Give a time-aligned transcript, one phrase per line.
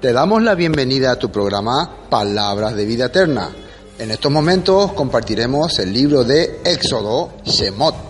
[0.00, 3.50] Te damos la bienvenida a tu programa Palabras de Vida Eterna.
[3.98, 8.07] En estos momentos compartiremos el libro de Éxodo, Shemot.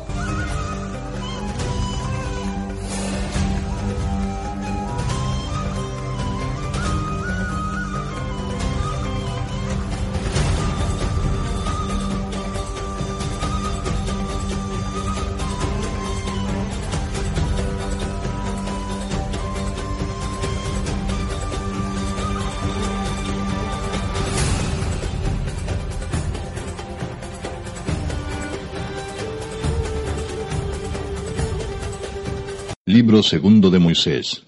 [33.22, 34.45] Segundo de Moisés.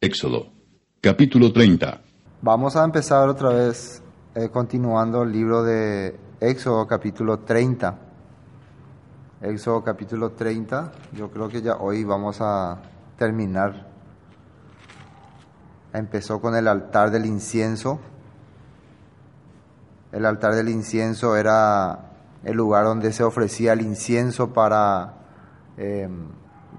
[0.00, 0.52] Éxodo.
[1.00, 2.00] Capítulo 30.
[2.40, 4.02] Vamos a empezar otra vez
[4.34, 7.98] eh, continuando el libro de Éxodo capítulo 30.
[9.42, 10.92] Éxodo capítulo 30.
[11.12, 12.82] Yo creo que ya hoy vamos a
[13.16, 13.88] terminar.
[15.92, 18.00] Empezó con el altar del incienso.
[20.10, 22.10] El altar del incienso era
[22.42, 25.14] el lugar donde se ofrecía el incienso para...
[25.76, 26.08] Eh,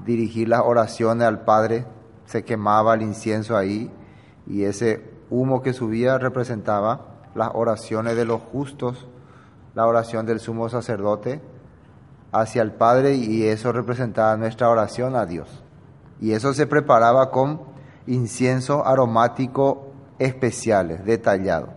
[0.05, 1.85] dirigir las oraciones al Padre,
[2.25, 3.91] se quemaba el incienso ahí
[4.47, 9.07] y ese humo que subía representaba las oraciones de los justos,
[9.75, 11.41] la oración del sumo sacerdote
[12.31, 15.63] hacia el Padre y eso representaba nuestra oración a Dios.
[16.19, 17.61] Y eso se preparaba con
[18.07, 21.69] incienso aromático especiales, detallado.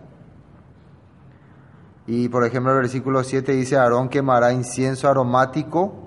[2.05, 6.06] Y por ejemplo el versículo 7 dice, Aarón quemará incienso aromático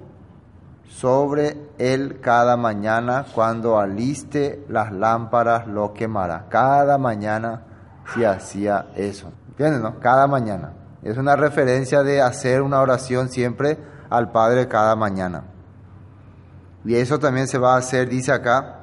[0.90, 6.46] sobre él cada mañana cuando aliste las lámparas lo quemará.
[6.48, 7.62] Cada mañana
[8.12, 9.32] se hacía eso.
[9.50, 9.82] ¿Entienden?
[9.82, 10.00] No?
[10.00, 10.72] Cada mañana.
[11.02, 13.78] Es una referencia de hacer una oración siempre
[14.10, 15.44] al Padre cada mañana.
[16.84, 18.80] Y eso también se va a hacer, dice acá,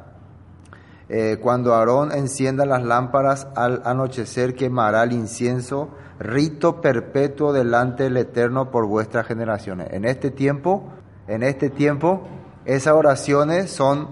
[1.10, 8.17] eh, cuando Aarón encienda las lámparas al anochecer quemará el incienso, rito perpetuo delante del
[8.17, 9.90] Eterno por vuestras generaciones.
[9.92, 10.94] En este tiempo
[11.27, 12.27] en este tiempo,
[12.65, 14.10] esas oraciones son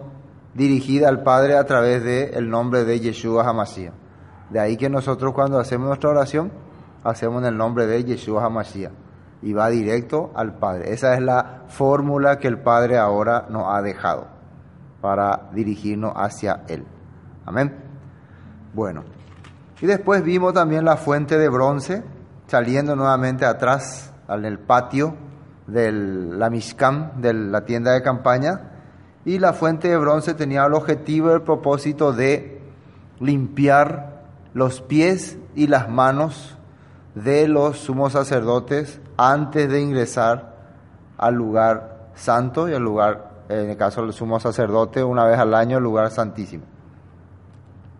[0.53, 3.93] dirigidas al Padre a través del nombre de Yeshua Hamashiach.
[4.49, 6.51] De ahí que nosotros cuando hacemos nuestra oración,
[7.03, 8.91] hacemos en el nombre de Yeshua Hamashiach
[9.41, 10.93] y va directo al Padre.
[10.93, 14.27] Esa es la fórmula que el Padre ahora nos ha dejado
[15.01, 16.85] para dirigirnos hacia Él.
[17.45, 17.75] Amén.
[18.73, 19.03] Bueno,
[19.81, 22.03] y después vimos también la fuente de bronce
[22.47, 25.15] saliendo nuevamente atrás el patio
[25.67, 28.71] de la Mishkan, de la tienda de campaña,
[29.25, 32.61] y la fuente de bronce tenía el objetivo el propósito de
[33.19, 34.23] limpiar
[34.53, 36.57] los pies y las manos
[37.15, 40.55] de los sumos sacerdotes antes de ingresar
[41.17, 45.53] al lugar santo y al lugar, en el caso del sumo sacerdote, una vez al
[45.53, 46.63] año, el lugar santísimo.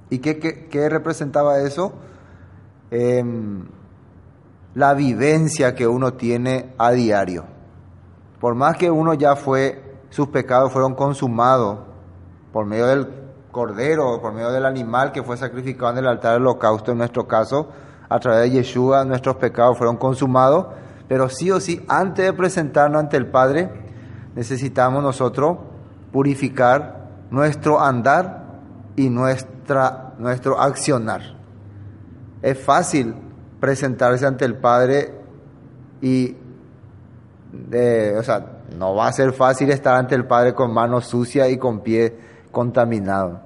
[0.10, 1.94] ¿Y qué, qué, representaba eso?
[2.92, 3.66] Em,
[4.76, 7.55] la vivencia que uno tiene a diario.
[8.40, 11.80] Por más que uno ya fue, sus pecados fueron consumados
[12.52, 13.08] por medio del
[13.52, 17.28] cordero, por medio del animal que fue sacrificado en el altar del holocausto, en nuestro
[17.28, 17.70] caso,
[18.10, 20.68] a través de Yeshua, nuestros pecados fueron consumados,
[21.08, 23.70] pero sí o sí, antes de presentarnos ante el Padre,
[24.36, 25.58] necesitamos nosotros
[26.12, 28.44] purificar nuestro andar
[28.96, 31.22] y nuestra, nuestro accionar.
[32.42, 33.16] Es fácil
[33.60, 35.14] presentarse ante el Padre
[36.02, 36.36] y
[37.70, 38.46] de, o sea,
[38.78, 42.16] no va a ser fácil estar ante el Padre con manos sucias y con pie
[42.52, 43.42] contaminado.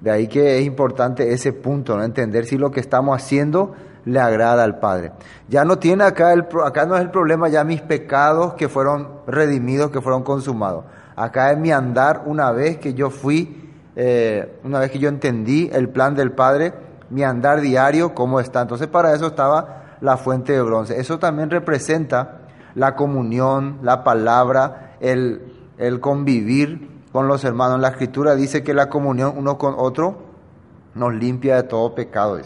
[0.00, 2.04] De ahí que es importante ese punto, ¿no?
[2.04, 5.12] entender si lo que estamos haciendo le agrada al Padre.
[5.48, 9.20] Ya no tiene acá, el, acá no es el problema ya mis pecados que fueron
[9.26, 10.84] redimidos, que fueron consumados.
[11.16, 15.70] Acá es mi andar una vez que yo fui, eh, una vez que yo entendí
[15.72, 16.74] el plan del Padre,
[17.10, 18.62] mi andar diario, cómo está.
[18.62, 21.00] Entonces para eso estaba la fuente de bronce.
[21.00, 22.40] Eso también representa
[22.74, 25.42] la comunión, la palabra, el,
[25.78, 27.80] el convivir con los hermanos.
[27.80, 30.18] La escritura dice que la comunión uno con otro
[30.94, 32.40] nos limpia de todo pecado,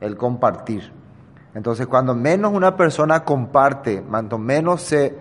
[0.00, 0.92] el compartir.
[1.54, 5.14] Entonces, cuando menos una persona comparte, cuanto menos se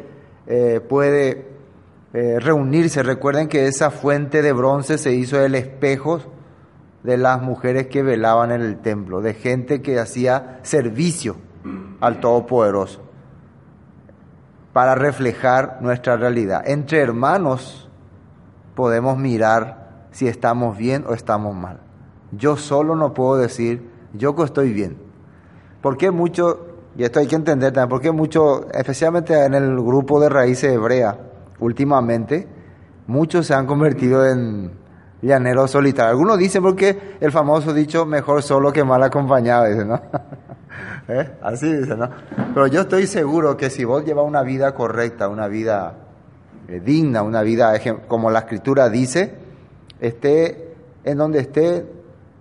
[0.48, 1.50] eh, puede
[2.14, 6.22] eh, reunirse, recuerden que esa fuente de bronce se hizo el espejo
[7.04, 11.36] de las mujeres que velaban en el templo, de gente que hacía servicio
[12.00, 13.11] al Todopoderoso
[14.74, 16.64] para reflejar nuestra realidad.
[16.66, 17.90] Entre hermanos
[18.76, 21.80] podemos mirar si estamos bien o estamos mal.
[22.32, 24.98] Yo solo no puedo decir, yo que estoy bien.
[25.82, 30.30] Porque mucho, y esto hay que entender también, porque mucho, especialmente en el grupo de
[30.30, 31.18] raíces hebrea,
[31.60, 32.48] últimamente,
[33.08, 34.72] muchos se han convertido en
[35.22, 36.12] llanero solitario.
[36.12, 40.02] Algunos dicen porque el famoso dicho, mejor solo que mal acompañado, ¿no?
[41.08, 41.32] ¿Eh?
[41.42, 42.10] Así dice, ¿no?
[42.54, 45.94] Pero yo estoy seguro que si vos llevas una vida correcta, una vida
[46.68, 47.74] eh, digna, una vida
[48.08, 49.36] como la escritura dice,
[50.00, 51.86] esté en donde esté,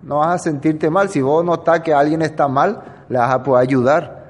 [0.03, 1.09] no vas a sentirte mal.
[1.09, 4.21] Si vos notas que alguien está mal, le vas a poder ayudar.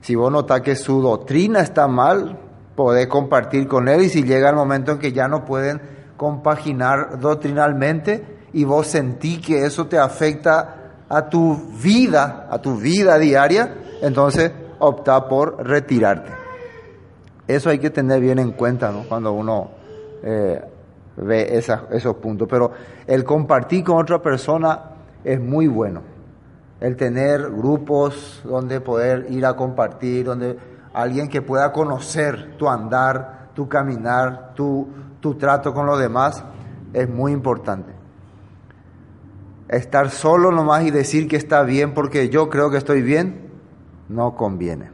[0.00, 2.38] Si vos notas que su doctrina está mal,
[2.74, 5.80] podés compartir con él y si llega el momento en que ya no pueden
[6.16, 10.79] compaginar doctrinalmente y vos sentís que eso te afecta
[11.10, 16.30] a tu vida, a tu vida diaria, entonces opta por retirarte.
[17.46, 19.02] Eso hay que tener bien en cuenta ¿no?
[19.08, 19.70] cuando uno
[20.22, 20.62] eh,
[21.16, 21.58] ve
[21.90, 22.46] esos puntos.
[22.48, 22.70] Pero
[23.08, 24.82] el compartir con otra persona
[25.24, 26.02] es muy bueno.
[26.80, 30.56] El tener grupos donde poder ir a compartir, donde
[30.94, 36.42] alguien que pueda conocer tu andar, tu caminar, tu, tu trato con los demás,
[36.92, 37.99] es muy importante.
[39.70, 43.52] Estar solo nomás y decir que está bien porque yo creo que estoy bien,
[44.08, 44.90] no conviene.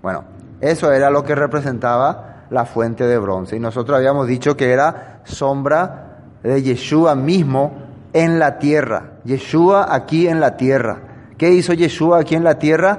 [0.00, 0.22] Bueno,
[0.60, 3.56] eso era lo que representaba la fuente de bronce.
[3.56, 7.72] Y nosotros habíamos dicho que era sombra de Yeshua mismo
[8.12, 9.14] en la tierra.
[9.24, 10.98] Yeshua aquí en la tierra.
[11.36, 12.98] ¿Qué hizo Yeshua aquí en la tierra?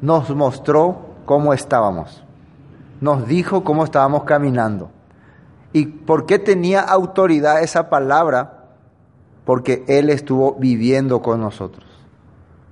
[0.00, 2.24] Nos mostró cómo estábamos.
[3.00, 4.90] Nos dijo cómo estábamos caminando.
[5.72, 8.57] ¿Y por qué tenía autoridad esa palabra?
[9.48, 11.86] Porque Él estuvo viviendo con nosotros,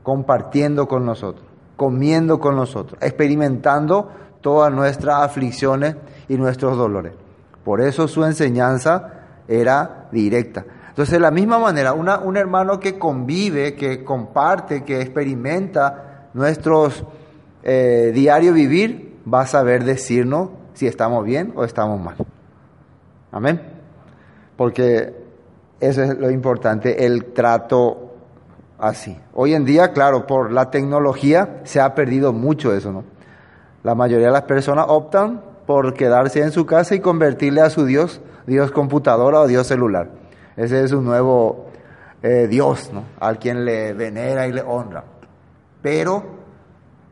[0.02, 4.10] compartiendo con nosotros, comiendo con nosotros, experimentando
[4.42, 5.96] todas nuestras aflicciones
[6.28, 7.14] y nuestros dolores.
[7.64, 10.66] Por eso su enseñanza era directa.
[10.90, 17.06] Entonces, de la misma manera, un hermano que convive, que comparte, que experimenta nuestros
[17.62, 22.16] eh, diario vivir, va a saber decirnos si estamos bien o estamos mal.
[23.32, 23.62] Amén.
[24.58, 25.24] Porque
[25.80, 28.14] eso es lo importante, el trato
[28.78, 29.18] así.
[29.34, 33.04] Hoy en día, claro, por la tecnología se ha perdido mucho eso, ¿no?
[33.82, 37.84] La mayoría de las personas optan por quedarse en su casa y convertirle a su
[37.84, 40.10] Dios, Dios computadora o Dios celular.
[40.56, 41.66] Ese es su nuevo
[42.22, 43.04] eh, Dios, ¿no?
[43.20, 45.04] Al quien le venera y le honra.
[45.82, 46.24] Pero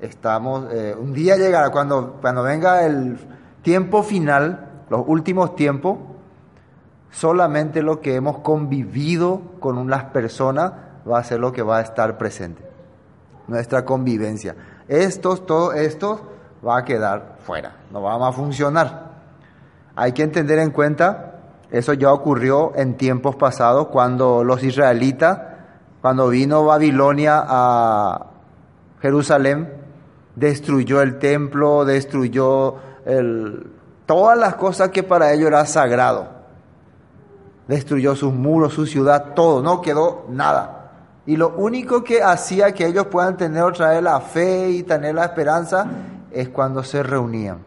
[0.01, 3.19] estamos, eh, un día llegará, cuando, cuando venga el
[3.63, 5.99] tiempo final, los últimos tiempos,
[7.15, 10.73] solamente lo que hemos convivido con unas personas
[11.09, 12.63] va a ser lo que va a estar presente.
[13.47, 14.57] Nuestra convivencia.
[14.89, 16.33] Estos, todo esto
[16.67, 19.13] va a quedar fuera, no va a funcionar.
[19.95, 21.37] Hay que entender en cuenta,
[21.71, 25.39] eso ya ocurrió en tiempos pasados cuando los israelitas,
[26.01, 28.27] cuando vino Babilonia a
[29.01, 29.73] Jerusalén,
[30.35, 32.75] destruyó el templo, destruyó
[34.05, 36.44] todas las cosas que para ellos era sagrado
[37.69, 40.93] destruyó sus muros, su ciudad, todo, no quedó nada.
[41.27, 45.15] Y lo único que hacía que ellos puedan tener otra vez la fe y tener
[45.15, 45.87] la esperanza
[46.31, 47.59] es cuando se reunían.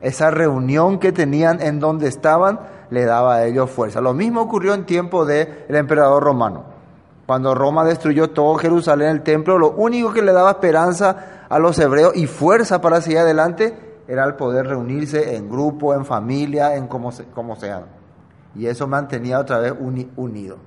[0.00, 2.60] Esa reunión que tenían en donde estaban
[2.90, 4.00] le daba a ellos fuerza.
[4.00, 6.64] Lo mismo ocurrió en tiempo del emperador romano.
[7.26, 11.78] Cuando Roma destruyó todo Jerusalén, el templo, lo único que le daba esperanza a los
[11.78, 13.74] hebreos y fuerza para seguir adelante
[14.08, 17.84] era el poder reunirse en grupo, en familia, en como, como sea.
[18.54, 20.58] Y eso mantenía otra vez unido.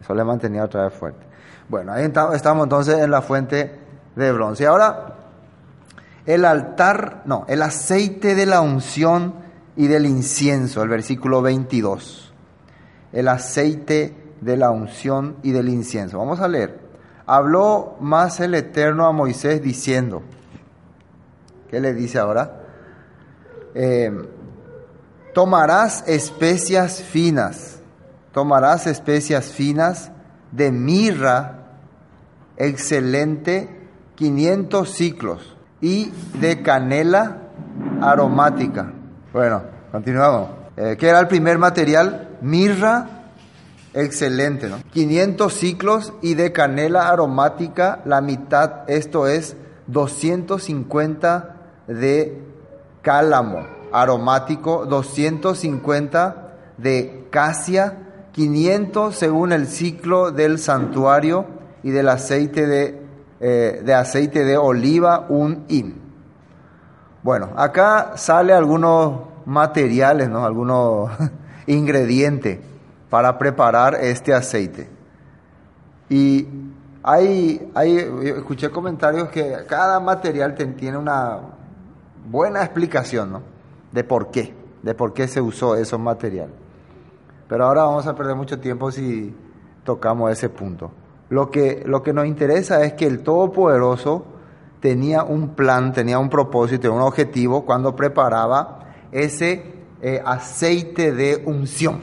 [0.00, 1.26] Eso le mantenía otra vez fuerte.
[1.68, 3.78] Bueno, ahí estamos entonces en la fuente
[4.16, 4.64] de bronce.
[4.64, 5.14] Y ahora,
[6.26, 9.34] el altar, no, el aceite de la unción
[9.76, 12.32] y del incienso, el versículo 22.
[13.12, 16.18] El aceite de la unción y del incienso.
[16.18, 16.80] Vamos a leer.
[17.26, 20.22] Habló más el Eterno a Moisés diciendo,
[21.70, 22.62] ¿qué le dice ahora?
[23.74, 24.10] Eh,
[25.38, 27.78] tomarás especias finas,
[28.32, 30.10] tomarás especias finas
[30.50, 31.60] de mirra
[32.56, 37.36] excelente, 500 ciclos, y de canela
[38.02, 38.92] aromática.
[39.32, 40.48] Bueno, continuamos.
[40.76, 42.36] Eh, ¿Qué era el primer material?
[42.40, 43.06] Mirra
[43.94, 44.78] excelente, ¿no?
[44.90, 51.54] 500 ciclos y de canela aromática, la mitad, esto es 250
[51.86, 52.42] de
[53.02, 57.98] cálamo aromático, 250 de casia,
[58.32, 61.46] 500 según el ciclo del santuario
[61.82, 63.02] y del aceite de,
[63.40, 65.94] eh, de aceite de oliva, un im.
[67.22, 70.44] Bueno, acá sale algunos materiales, ¿no?
[70.44, 71.10] algunos
[71.66, 72.60] ingredientes
[73.10, 74.88] para preparar este aceite.
[76.08, 76.46] Y
[77.02, 77.96] hay, hay,
[78.36, 81.38] escuché comentarios que cada material tiene una
[82.30, 83.57] buena explicación, ¿no?
[83.92, 86.54] De por qué, de por qué se usó esos materiales.
[87.48, 89.34] Pero ahora vamos a perder mucho tiempo si
[89.84, 90.90] tocamos ese punto.
[91.30, 94.24] Lo que, lo que nos interesa es que el Todopoderoso
[94.80, 98.80] tenía un plan, tenía un propósito, un objetivo cuando preparaba
[99.12, 102.00] ese eh, aceite de unción.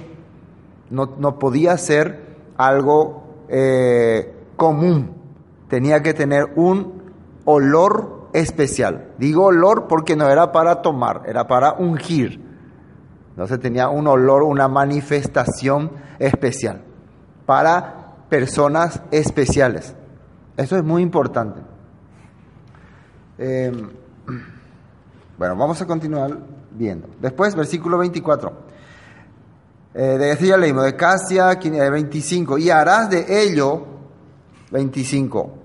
[0.89, 5.11] No, no podía ser algo eh, común,
[5.67, 7.03] tenía que tener un
[7.45, 9.13] olor especial.
[9.17, 12.41] Digo olor porque no era para tomar, era para ungir.
[13.29, 16.81] Entonces tenía un olor, una manifestación especial
[17.45, 19.95] para personas especiales.
[20.57, 21.61] Eso es muy importante.
[23.37, 23.71] Eh,
[25.37, 26.37] bueno, vamos a continuar
[26.71, 27.07] viendo.
[27.21, 28.65] Después, versículo 24.
[29.93, 32.57] Eh, de este ya leímos, de Casia 25.
[32.57, 33.85] Y harás de ello,
[34.71, 35.64] 25,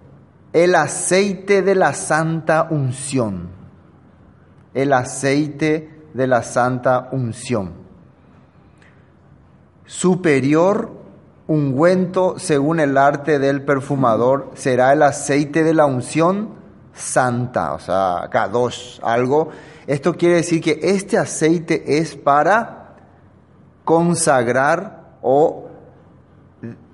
[0.52, 3.50] el aceite de la santa unción.
[4.74, 7.72] El aceite de la santa unción.
[9.86, 11.00] Superior
[11.46, 16.60] ungüento según el arte del perfumador será el aceite de la unción
[16.94, 19.48] santa, o sea, kadosh, algo.
[19.86, 22.96] Esto quiere decir que este aceite es para
[23.84, 25.68] consagrar o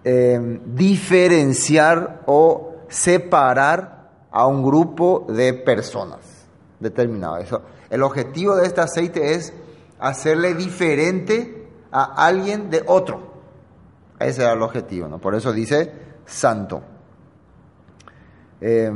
[0.04, 6.46] eh, diferenciar o separar a un grupo de personas
[6.78, 7.38] determinado.
[7.38, 9.52] Eso, el objetivo de este aceite es
[9.98, 13.34] hacerle diferente a alguien de otro.
[14.18, 15.18] Ese era el objetivo, ¿no?
[15.18, 15.92] Por eso dice
[16.24, 16.82] santo.
[18.60, 18.90] Eh,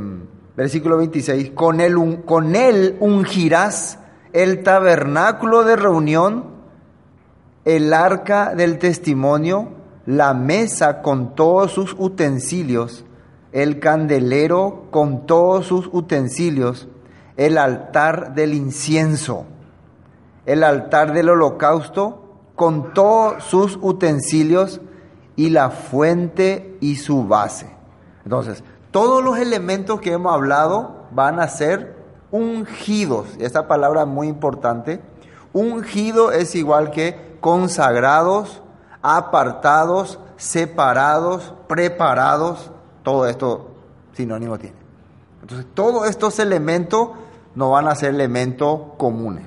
[0.55, 3.99] versículo 26, con él, con él ungirás
[4.33, 6.51] el tabernáculo de reunión,
[7.65, 9.69] el arca del testimonio,
[10.05, 13.05] la mesa con todos sus utensilios,
[13.51, 16.87] el candelero con todos sus utensilios,
[17.37, 19.45] el altar del incienso,
[20.45, 22.21] el altar del holocausto
[22.55, 24.81] con todos sus utensilios
[25.35, 27.67] y la fuente y su base.
[28.23, 31.95] Entonces, todos los elementos que hemos hablado van a ser
[32.31, 33.27] ungidos.
[33.39, 35.01] Esta palabra es muy importante.
[35.53, 38.61] Ungido es igual que consagrados,
[39.01, 42.71] apartados, separados, preparados.
[43.03, 43.71] Todo esto
[44.13, 44.75] sinónimo tiene.
[45.41, 47.09] Entonces, todos estos elementos
[47.55, 49.45] no van a ser elementos comunes.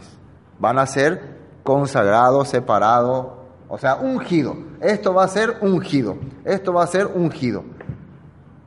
[0.59, 3.27] Van a ser consagrados, separados,
[3.69, 4.57] o sea, ungido.
[4.81, 6.17] Esto va a ser ungido.
[6.45, 7.65] Esto va a ser ungido.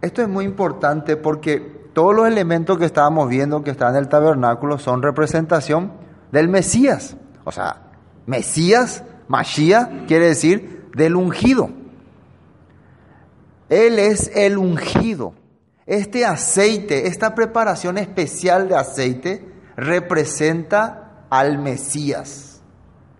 [0.01, 4.09] Esto es muy importante porque todos los elementos que estábamos viendo que están en el
[4.09, 5.91] tabernáculo son representación
[6.31, 7.17] del Mesías.
[7.43, 7.81] O sea,
[8.25, 11.69] Mesías, Mashiach, quiere decir del ungido.
[13.69, 15.33] Él es el ungido.
[15.85, 19.45] Este aceite, esta preparación especial de aceite,
[19.75, 22.61] representa al Mesías,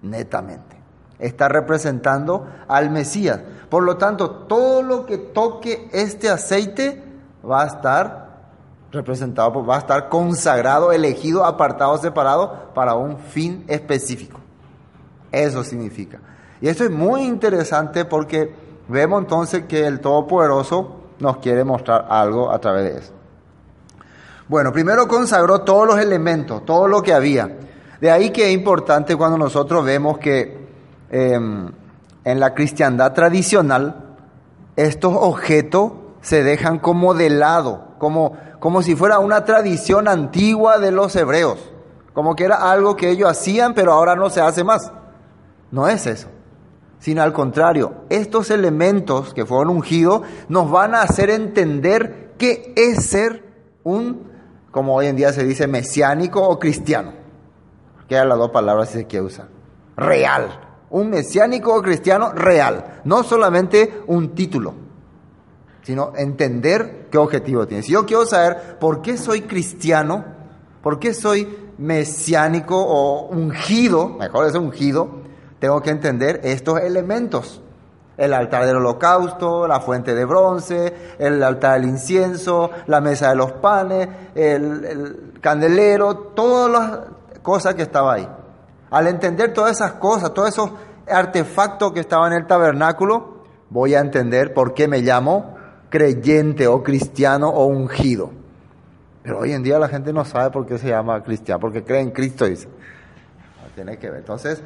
[0.01, 0.75] netamente.
[1.19, 3.39] Está representando al Mesías.
[3.69, 7.03] Por lo tanto, todo lo que toque este aceite
[7.49, 8.27] va a estar
[8.91, 14.39] representado, va a estar consagrado, elegido, apartado, separado para un fin específico.
[15.31, 16.19] Eso significa.
[16.61, 22.51] Y esto es muy interesante porque vemos entonces que el Todopoderoso nos quiere mostrar algo
[22.51, 23.13] a través de eso.
[24.47, 27.57] Bueno, primero consagró todos los elementos, todo lo que había.
[27.99, 30.67] De ahí que es importante cuando nosotros vemos que
[31.09, 31.69] em,
[32.23, 34.15] en la cristiandad tradicional,
[34.75, 35.91] estos objetos
[36.21, 41.57] se dejan como de lado, como, como si fuera una tradición antigua de los hebreos,
[42.13, 44.91] como que era algo que ellos hacían, pero ahora no se hace más.
[45.71, 46.29] No es eso,
[46.99, 53.05] sino al contrario, estos elementos que fueron ungidos nos van a hacer entender qué es
[53.05, 53.43] ser
[53.83, 54.31] un,
[54.71, 57.13] como hoy en día se dice, mesiánico o cristiano,
[58.07, 59.43] que eran las dos palabras que se
[59.95, 60.61] real.
[60.89, 64.73] Un mesiánico cristiano real, no solamente un título,
[65.83, 67.83] sino entender qué objetivo tiene.
[67.83, 70.25] Si yo quiero saber por qué soy cristiano,
[70.81, 75.26] por qué soy mesiánico o ungido, mejor es ungido,
[75.59, 77.61] tengo que entender estos elementos.
[78.17, 83.35] El altar del holocausto, la fuente de bronce, el altar del incienso, la mesa de
[83.35, 86.99] los panes, el, el candelero, todas las
[87.43, 88.27] cosas que estaba ahí.
[88.89, 90.71] Al entender todas esas cosas, todos esos
[91.07, 93.37] artefactos que estaban en el tabernáculo,
[93.69, 95.55] voy a entender por qué me llamo
[95.89, 98.31] creyente o cristiano o ungido.
[99.23, 102.01] Pero hoy en día la gente no sabe por qué se llama cristiano, porque cree
[102.01, 102.67] en Cristo, dice.
[103.75, 104.19] tiene que ver.
[104.19, 104.63] Entonces,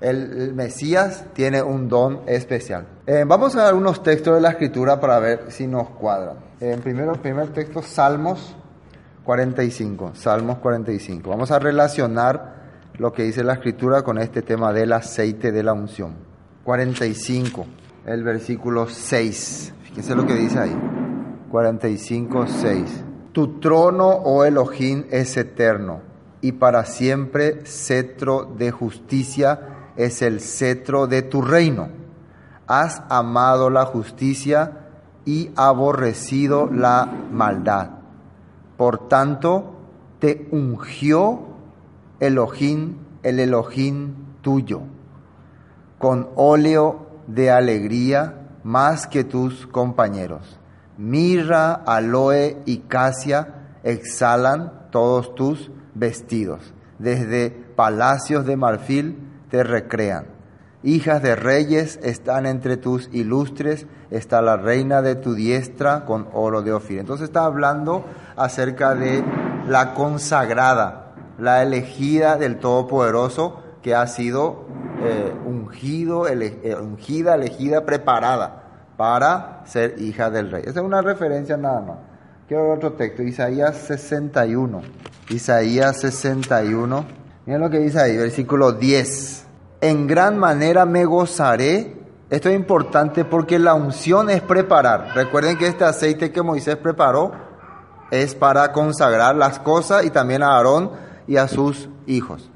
[0.00, 2.86] el, Mesías tiene un don especial.
[3.06, 6.36] Eh, vamos a ver unos textos de la Escritura para ver si nos cuadran.
[6.60, 8.56] En eh, primer texto, Salmos
[9.24, 10.12] 45.
[10.14, 11.30] Salmos 45.
[11.30, 12.60] Vamos a relacionar
[12.98, 16.14] lo que dice la escritura con este tema del aceite de la unción.
[16.64, 17.66] 45,
[18.06, 19.72] el versículo 6.
[19.84, 20.76] Fíjense lo que dice ahí.
[21.50, 23.04] 45, 6.
[23.32, 26.00] Tu trono, oh Elohim, es eterno,
[26.40, 31.88] y para siempre cetro de justicia es el cetro de tu reino.
[32.66, 34.88] Has amado la justicia
[35.24, 37.90] y aborrecido la maldad.
[38.76, 39.74] Por tanto,
[40.18, 41.40] te ungió
[42.20, 44.82] Elohim, el Elohim tuyo,
[45.98, 50.58] con óleo de alegría más que tus compañeros.
[50.98, 56.74] Mirra, aloe y casia exhalan todos tus vestidos.
[56.98, 60.26] Desde palacios de marfil te recrean.
[60.82, 66.62] Hijas de reyes están entre tus ilustres, está la reina de tu diestra con oro
[66.62, 67.00] de Ofir.
[67.00, 68.04] Entonces está hablando
[68.36, 69.22] acerca de
[69.68, 74.64] la consagrada, la elegida del Todopoderoso que ha sido
[75.02, 78.64] eh, ungido, eh, ungida, elegida, preparada
[78.96, 80.62] para ser hija del rey.
[80.66, 81.96] Esa es una referencia nada más.
[82.48, 84.82] Quiero ver otro texto, Isaías 61.
[85.28, 87.19] Isaías 61.
[87.46, 89.46] Miren lo que dice ahí, versículo 10.
[89.80, 91.96] En gran manera me gozaré.
[92.28, 95.14] Esto es importante porque la unción es preparar.
[95.14, 97.32] Recuerden que este aceite que Moisés preparó
[98.10, 100.92] es para consagrar las cosas y también a Aarón
[101.26, 102.50] y a sus hijos.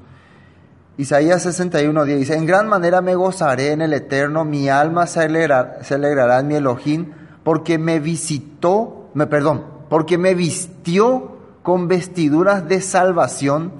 [0.97, 5.83] Isaías 61, dice, en gran manera me gozaré en el Eterno, mi alma se alegrará,
[5.83, 7.11] se alegrará en mi Elohim,
[7.43, 13.73] porque me visitó, me perdón, porque me vistió con vestiduras de salvación,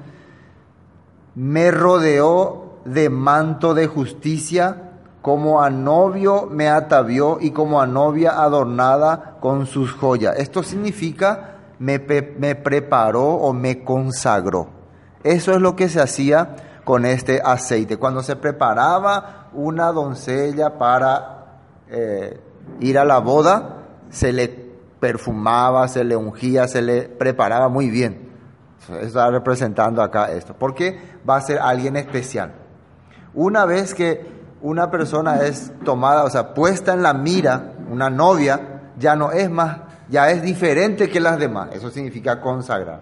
[1.35, 8.41] me rodeó de manto de justicia, como a novio me atavió y como a novia
[8.41, 10.35] adornada con sus joyas.
[10.37, 11.99] Esto significa me,
[12.37, 14.67] me preparó o me consagró.
[15.23, 17.97] Eso es lo que se hacía con este aceite.
[17.97, 22.39] Cuando se preparaba una doncella para eh,
[22.79, 23.77] ir a la boda,
[24.09, 24.47] se le
[24.99, 28.34] perfumaba, se le ungía, se le preparaba muy bien.
[29.01, 30.55] Está representando acá esto.
[30.57, 32.53] Porque va a ser alguien especial.
[33.33, 38.91] Una vez que una persona es tomada, o sea, puesta en la mira, una novia,
[38.97, 41.69] ya no es más ya es diferente que las demás.
[41.73, 43.01] Eso significa consagrar.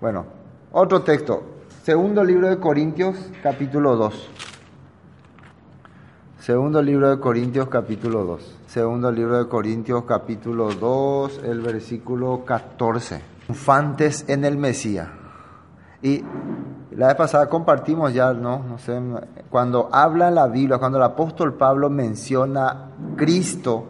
[0.00, 0.26] Bueno,
[0.72, 1.42] otro texto.
[1.82, 4.30] Segundo libro de Corintios, capítulo 2.
[6.40, 8.56] Segundo libro de Corintios, capítulo 2.
[8.66, 13.37] Segundo libro de Corintios, capítulo 2, el versículo 14.
[13.48, 15.08] Infantes en el Mesías.
[16.02, 16.22] Y
[16.92, 18.62] la vez pasada compartimos ya, ¿no?
[18.62, 19.00] No sé,
[19.50, 23.86] cuando habla la Biblia, cuando el apóstol Pablo menciona Cristo,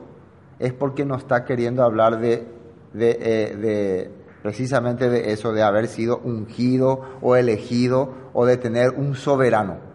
[0.59, 2.47] es porque no está queriendo hablar de,
[2.95, 4.11] eh, de,
[4.43, 9.88] precisamente de eso, de haber sido ungido o elegido o de tener un soberano.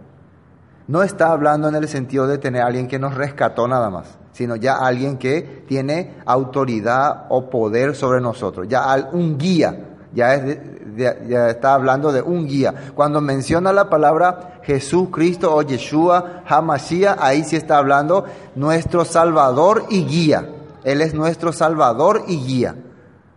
[0.88, 4.56] No está hablando en el sentido de tener alguien que nos rescató nada más, sino
[4.56, 10.58] ya alguien que tiene autoridad o poder sobre nosotros, ya un guía, ya, es
[10.96, 12.74] ya está hablando de un guía.
[12.96, 19.86] Cuando menciona la palabra Jesús, Cristo o Yeshua, Hamashiach, ahí sí está hablando nuestro Salvador
[19.90, 20.50] y guía.
[20.84, 22.76] Él es nuestro Salvador y guía.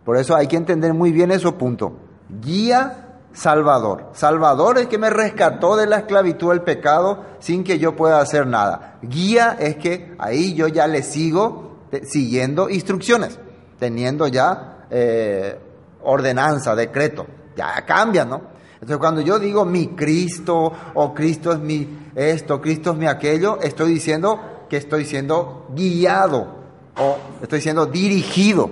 [0.03, 1.93] Por eso hay que entender muy bien ese punto.
[2.41, 3.06] Guía,
[3.37, 4.09] Salvador.
[4.13, 8.47] Salvador es que me rescató de la esclavitud del pecado sin que yo pueda hacer
[8.47, 8.97] nada.
[9.03, 13.37] Guía es que ahí yo ya le sigo siguiendo instrucciones,
[13.77, 15.55] teniendo ya eh,
[16.01, 17.27] ordenanza, decreto.
[17.55, 18.41] Ya cambia, ¿no?
[18.73, 23.59] Entonces cuando yo digo mi Cristo o Cristo es mi esto, Cristo es mi aquello,
[23.61, 26.55] estoy diciendo que estoy siendo guiado
[26.99, 28.71] o estoy siendo dirigido.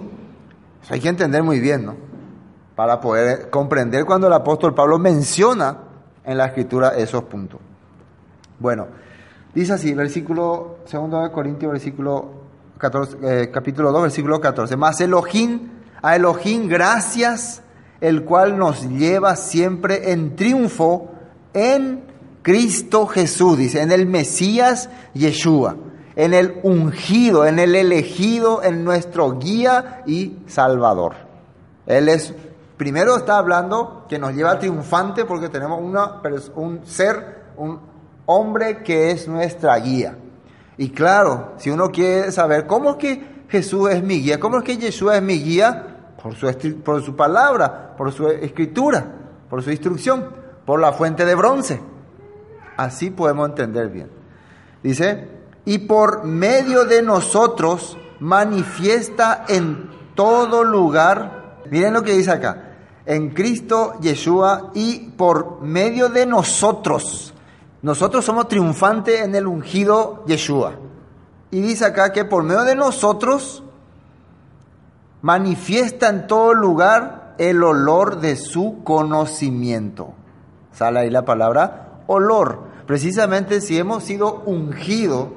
[0.89, 2.04] hay que entender muy bien, ¿no?
[2.75, 5.77] Para poder comprender cuando el apóstol Pablo menciona
[6.23, 7.59] en la escritura esos puntos.
[8.59, 8.87] Bueno,
[9.53, 12.29] dice así, versículo segundo de Corintios, versículo
[12.77, 14.75] 14, eh, capítulo 2, versículo 14.
[14.75, 15.69] Más Elohim,
[16.01, 17.61] a Elohim gracias,
[18.01, 21.11] el cual nos lleva siempre en triunfo
[21.53, 22.03] en
[22.41, 25.77] Cristo Jesús, dice, en el Mesías Yeshua
[26.15, 31.13] en el ungido, en el elegido, en nuestro guía y salvador.
[31.85, 32.33] Él es,
[32.77, 36.21] primero está hablando que nos lleva triunfante porque tenemos una,
[36.55, 37.79] un ser, un
[38.25, 40.17] hombre que es nuestra guía.
[40.77, 44.63] Y claro, si uno quiere saber cómo es que Jesús es mi guía, cómo es
[44.63, 49.05] que Jesús es mi guía, por su, por su palabra, por su escritura,
[49.49, 50.25] por su instrucción,
[50.65, 51.81] por la fuente de bronce.
[52.77, 54.09] Así podemos entender bien.
[54.83, 55.29] Dice,
[55.65, 61.61] y por medio de nosotros manifiesta en todo lugar.
[61.69, 62.64] Miren lo que dice acá.
[63.05, 67.33] En Cristo Yeshua y por medio de nosotros.
[67.81, 70.73] Nosotros somos triunfantes en el ungido Yeshua.
[71.51, 73.63] Y dice acá que por medio de nosotros
[75.21, 80.13] manifiesta en todo lugar el olor de su conocimiento.
[80.71, 82.59] Sale ahí la palabra olor.
[82.85, 85.29] Precisamente si hemos sido ungidos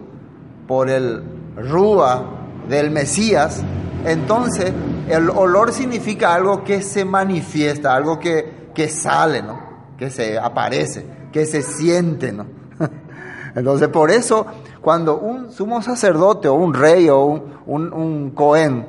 [0.66, 1.22] por el
[1.56, 2.24] Rúa
[2.68, 3.62] del Mesías,
[4.04, 4.72] entonces
[5.10, 9.58] el olor significa algo que se manifiesta, algo que, que sale, ¿no?
[9.98, 12.32] que se aparece, que se siente.
[12.32, 12.46] ¿no?
[13.54, 14.46] Entonces por eso
[14.80, 18.86] cuando un sumo sacerdote o un rey o un, un, cohen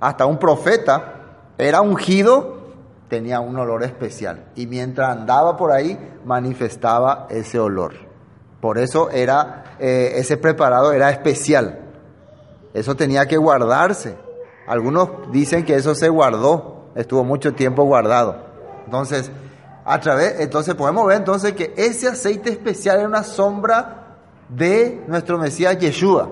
[0.00, 1.14] hasta un profeta
[1.56, 2.58] era ungido,
[3.08, 4.46] tenía un olor especial.
[4.56, 7.94] Y mientras andaba por ahí, manifestaba ese olor.
[8.60, 11.78] Por eso era, eh, ese preparado era especial.
[12.74, 14.16] Eso tenía que guardarse.
[14.68, 18.36] Algunos dicen que eso se guardó, estuvo mucho tiempo guardado.
[18.84, 19.30] Entonces,
[19.84, 25.38] a través, entonces podemos ver entonces que ese aceite especial es una sombra de nuestro
[25.38, 26.28] Mesías Yeshua.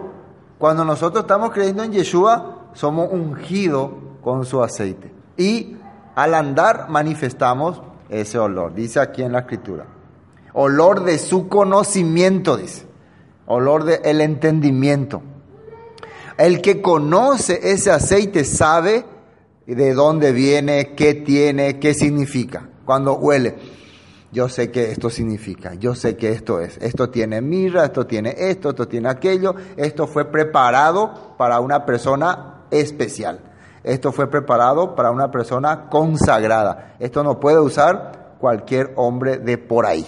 [0.58, 3.90] Cuando nosotros estamos creyendo en Yeshua, somos ungidos
[4.22, 5.10] con su aceite.
[5.38, 5.78] Y
[6.14, 9.86] al andar manifestamos ese olor, dice aquí en la escritura.
[10.52, 12.86] Olor de su conocimiento, dice.
[13.46, 15.22] Olor del el entendimiento.
[16.38, 19.04] El que conoce ese aceite sabe
[19.66, 22.68] de dónde viene, qué tiene, qué significa.
[22.84, 23.56] Cuando huele,
[24.32, 26.76] yo sé que esto significa, yo sé que esto es.
[26.78, 29.54] Esto tiene mirra, esto tiene esto, esto tiene aquello.
[29.78, 33.40] Esto fue preparado para una persona especial.
[33.82, 36.96] Esto fue preparado para una persona consagrada.
[36.98, 40.06] Esto no puede usar cualquier hombre de por ahí.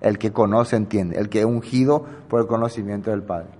[0.00, 3.57] El que conoce entiende, el que es ungido por el conocimiento del Padre.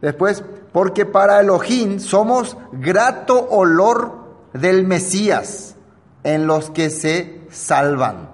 [0.00, 5.76] Después, porque para Elohim somos grato olor del Mesías
[6.22, 8.30] en los que se salvan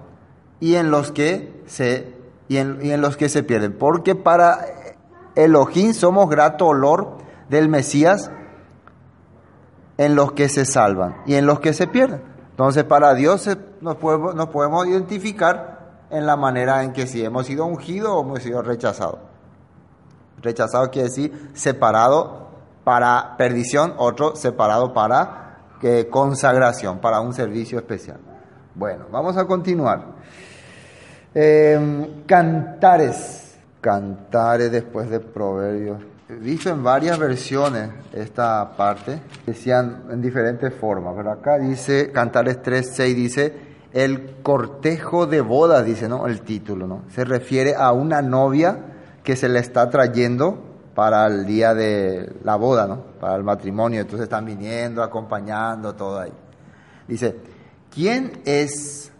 [0.59, 2.13] y en los que se
[2.47, 3.73] y en, y en los que se pierden.
[3.73, 4.65] Porque para
[5.35, 7.17] Elohim somos grato olor
[7.49, 8.31] del Mesías
[9.97, 12.21] en los que se salvan y en los que se pierden.
[12.51, 13.49] Entonces, para Dios
[13.81, 18.21] nos podemos, nos podemos identificar en la manera en que si hemos sido ungidos o
[18.21, 19.32] hemos sido rechazados.
[20.43, 22.49] Rechazado quiere decir separado
[22.83, 28.19] para perdición, otro separado para que consagración, para un servicio especial.
[28.75, 30.13] Bueno, vamos a continuar.
[31.33, 40.73] Eh, cantares, cantares después de proverbios visto en varias versiones esta parte, decían en diferentes
[40.73, 43.53] formas, pero acá dice, Cantares 3, 6 dice,
[43.91, 46.25] el cortejo de bodas, dice, ¿no?
[46.27, 47.03] El título, ¿no?
[47.09, 48.77] Se refiere a una novia
[49.23, 50.61] que se le está trayendo
[50.95, 53.03] para el día de la boda, ¿no?
[53.19, 56.33] Para el matrimonio, entonces están viniendo, acompañando, todo ahí.
[57.07, 57.37] Dice,
[57.89, 59.11] ¿quién es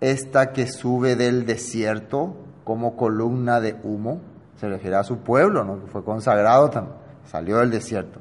[0.00, 4.20] esta que sube del desierto como columna de humo?
[4.60, 5.80] se refiere a su pueblo, ¿no?
[5.80, 8.18] que fue consagrado también, salió del desierto.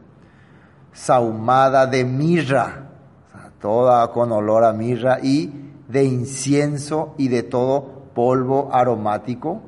[0.93, 2.89] Saumada de mirra,
[3.59, 9.61] toda con olor a mirra y de incienso y de todo polvo aromático.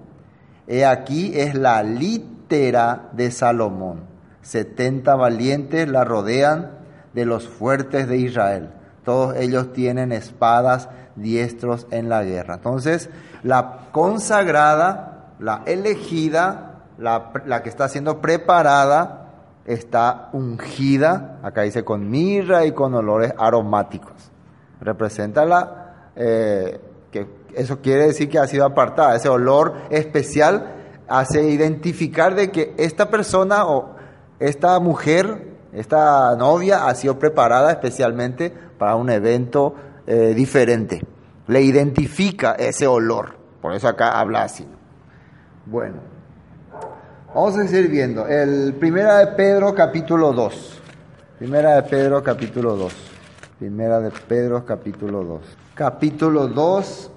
[0.70, 4.04] He aquí es la litera de Salomón.
[4.42, 6.72] Setenta valientes la rodean
[7.14, 8.70] de los fuertes de Israel.
[9.04, 12.56] Todos ellos tienen espadas diestros en la guerra.
[12.56, 13.10] Entonces,
[13.44, 19.28] la consagrada la elegida, la, que está siendo preparada,
[19.66, 24.32] está ungida, acá dice con mirra y con olores aromáticos.
[24.82, 26.80] Representa la, eh,
[27.60, 30.76] eso quiere decir que ha sido apartada, ese olor especial
[31.10, 33.96] hace identificar de que esta persona o
[34.40, 39.76] esta mujer, esta novia ha sido preparada especialmente para un evento
[40.08, 41.02] eh, diferente.
[41.48, 44.66] Le identifica ese olor, por eso acá habla así.
[45.66, 45.98] Bueno,
[47.36, 48.26] vamos a seguir viendo.
[48.26, 50.82] El Primera de Pedro capítulo 2.
[51.40, 52.94] Primera de Pedro capítulo 2.
[53.60, 55.42] Primera de Pedro capítulo 2.
[55.76, 57.12] Capítulo 2,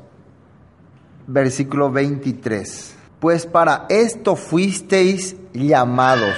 [1.27, 2.97] versículo 23.
[3.21, 6.35] Pues para esto fuisteis llamados.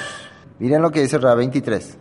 [0.59, 1.99] Miren lo que dice el 23.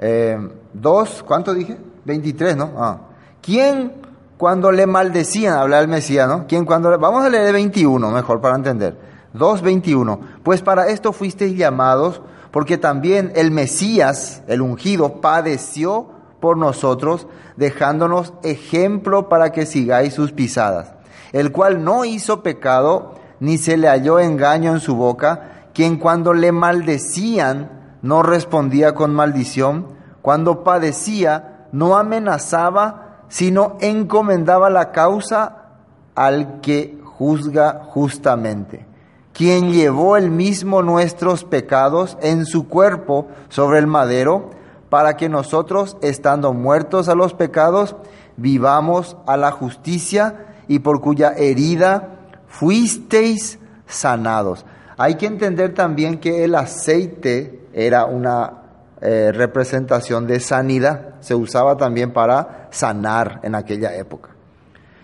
[0.00, 1.78] Eh, dos, ¿cuánto dije?
[2.04, 2.72] 23, ¿no?
[2.76, 3.00] Ah.
[3.42, 3.92] ¿Quién
[4.38, 6.46] cuando le maldecían, habla el Mesías, ¿no?
[6.46, 8.96] ¿Quién cuando Vamos a leer el 21, mejor para entender.
[9.34, 10.18] 2.21.
[10.42, 16.08] Pues para esto fuisteis llamados, porque también el Mesías, el ungido, padeció
[16.40, 17.26] por nosotros,
[17.56, 20.94] dejándonos ejemplo para que sigáis sus pisadas,
[21.32, 26.32] el cual no hizo pecado, ni se le halló engaño en su boca, quien cuando
[26.32, 29.88] le maldecían no respondía con maldición,
[30.22, 35.68] cuando padecía no amenazaba, sino encomendaba la causa
[36.14, 38.86] al que juzga justamente,
[39.32, 44.50] quien llevó el mismo nuestros pecados en su cuerpo sobre el madero,
[44.88, 47.94] para que nosotros, estando muertos a los pecados,
[48.36, 52.10] vivamos a la justicia y por cuya herida
[52.46, 54.64] fuisteis sanados.
[54.96, 58.52] Hay que entender también que el aceite era una
[59.00, 64.30] eh, representación de sanidad, se usaba también para sanar en aquella época.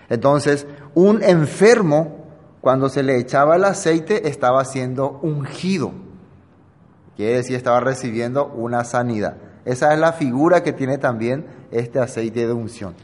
[0.08, 2.24] Entonces, un enfermo,
[2.60, 5.92] cuando se le echaba el aceite, estaba siendo ungido.
[7.16, 9.36] Quiere decir, estaba recibiendo una sanidad.
[9.64, 12.94] Esa es la figura que tiene también este aceite de unción.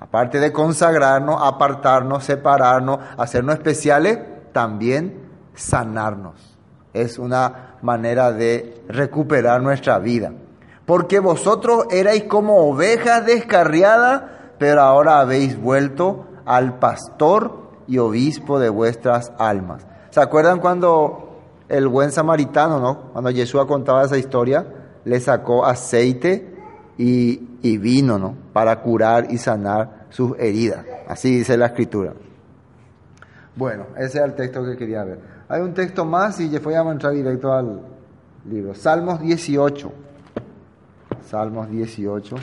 [0.00, 4.18] Aparte de consagrarnos, apartarnos, separarnos, hacernos especiales,
[4.52, 6.56] también sanarnos.
[6.92, 10.32] Es una manera de recuperar nuestra vida.
[10.86, 14.22] Porque vosotros erais como ovejas descarriadas,
[14.58, 19.86] pero ahora habéis vuelto al pastor y obispo de vuestras almas.
[20.10, 21.28] ¿Se acuerdan cuando
[21.68, 22.98] el buen samaritano, ¿no?
[23.12, 24.66] Cuando Jesús contaba esa historia,
[25.04, 26.56] le sacó aceite
[26.96, 28.34] y, y vino, ¿no?
[28.52, 30.84] Para curar y sanar sus heridas.
[31.08, 32.12] Así dice la escritura.
[33.56, 35.20] Bueno, ese es el texto que quería ver.
[35.48, 37.80] Hay un texto más y voy a entrar directo al
[38.48, 38.74] libro.
[38.74, 39.92] Salmos 18.
[41.28, 42.36] Salmos 18.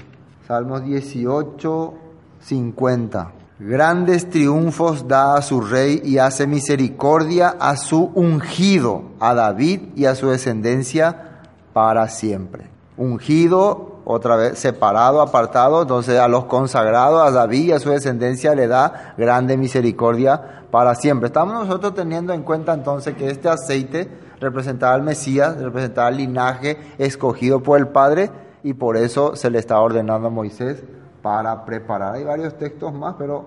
[0.47, 1.93] Salmos 18,
[2.41, 3.31] 50.
[3.57, 10.05] Grandes triunfos da a su rey y hace misericordia a su ungido, a David y
[10.05, 12.65] a su descendencia para siempre.
[12.97, 18.53] Ungido, otra vez separado, apartado, entonces a los consagrados, a David y a su descendencia
[18.53, 21.27] le da grande misericordia para siempre.
[21.27, 26.77] Estamos nosotros teniendo en cuenta entonces que este aceite representaba al Mesías, representaba el linaje
[26.99, 28.29] escogido por el Padre
[28.63, 30.83] y por eso se le está ordenando a Moisés
[31.21, 32.13] para preparar.
[32.13, 33.45] Hay varios textos más, pero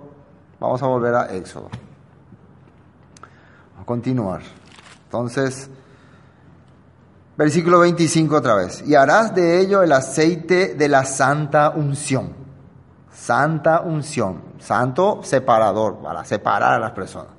[0.58, 1.68] vamos a volver a Éxodo.
[3.80, 4.40] A continuar.
[5.04, 5.70] Entonces,
[7.38, 8.84] versículo 25 otra vez.
[8.86, 12.38] Y harás de ello el aceite de la santa unción
[13.18, 17.32] santa unción, santo separador, para separar a las personas.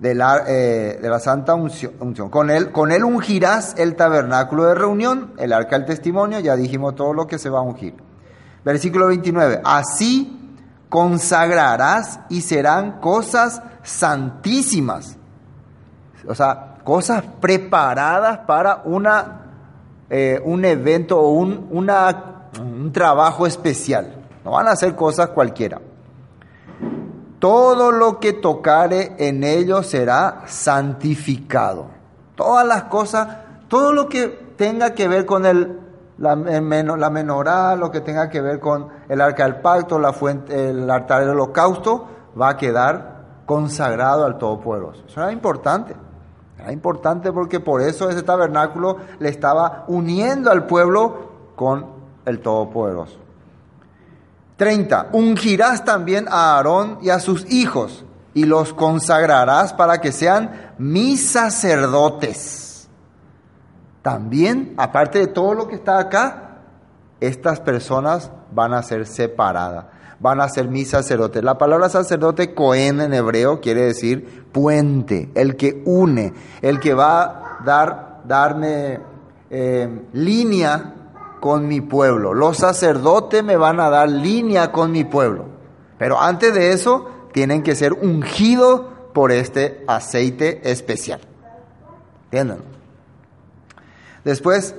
[0.00, 2.30] De la, eh, de la santa unción.
[2.30, 6.94] Con, él, con él ungirás el tabernáculo de reunión, el arca del testimonio, ya dijimos
[6.94, 7.94] todo lo que se va a ungir.
[8.64, 10.56] Versículo 29, así
[10.88, 15.16] consagrarás y serán cosas santísimas.
[16.26, 19.42] O sea, cosas preparadas para una,
[20.08, 24.14] eh, un evento o un, un trabajo especial.
[24.42, 25.82] No van a hacer cosas cualquiera.
[27.38, 31.88] Todo lo que tocare en ellos será santificado.
[32.34, 33.36] Todas las cosas,
[33.68, 35.78] todo lo que tenga que ver con el,
[36.16, 40.70] la, la menorá, lo que tenga que ver con el arca del pacto, la fuente,
[40.70, 42.08] el altar del holocausto,
[42.40, 45.04] va a quedar consagrado al Todopoderoso.
[45.06, 46.07] Eso era importante.
[46.58, 51.86] Era importante porque por eso ese tabernáculo le estaba uniendo al pueblo con
[52.24, 53.18] el Todopoderoso.
[54.56, 55.10] 30.
[55.12, 61.30] Ungirás también a Aarón y a sus hijos y los consagrarás para que sean mis
[61.30, 62.88] sacerdotes.
[64.02, 66.58] También, aparte de todo lo que está acá,
[67.20, 69.86] estas personas van a ser separadas,
[70.20, 71.42] van a ser mis sacerdotes.
[71.44, 77.22] La palabra sacerdote, cohen en hebreo, quiere decir puente, el que une, el que va
[77.22, 79.00] a dar, darme
[79.50, 80.94] eh, línea
[81.40, 82.34] con mi pueblo.
[82.34, 85.46] Los sacerdotes me van a dar línea con mi pueblo.
[85.98, 91.20] Pero antes de eso, tienen que ser ungidos por este aceite especial.
[92.24, 92.58] ¿Entienden?
[94.24, 94.74] Después,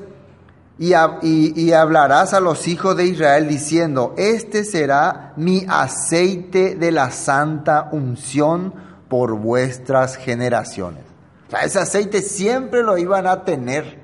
[0.80, 7.90] y, hablarás a los hijos de Israel diciendo, este será mi aceite de la santa
[7.92, 8.74] unción
[9.10, 11.04] por vuestras generaciones.
[11.48, 14.00] O sea, ese aceite siempre lo iban a tener.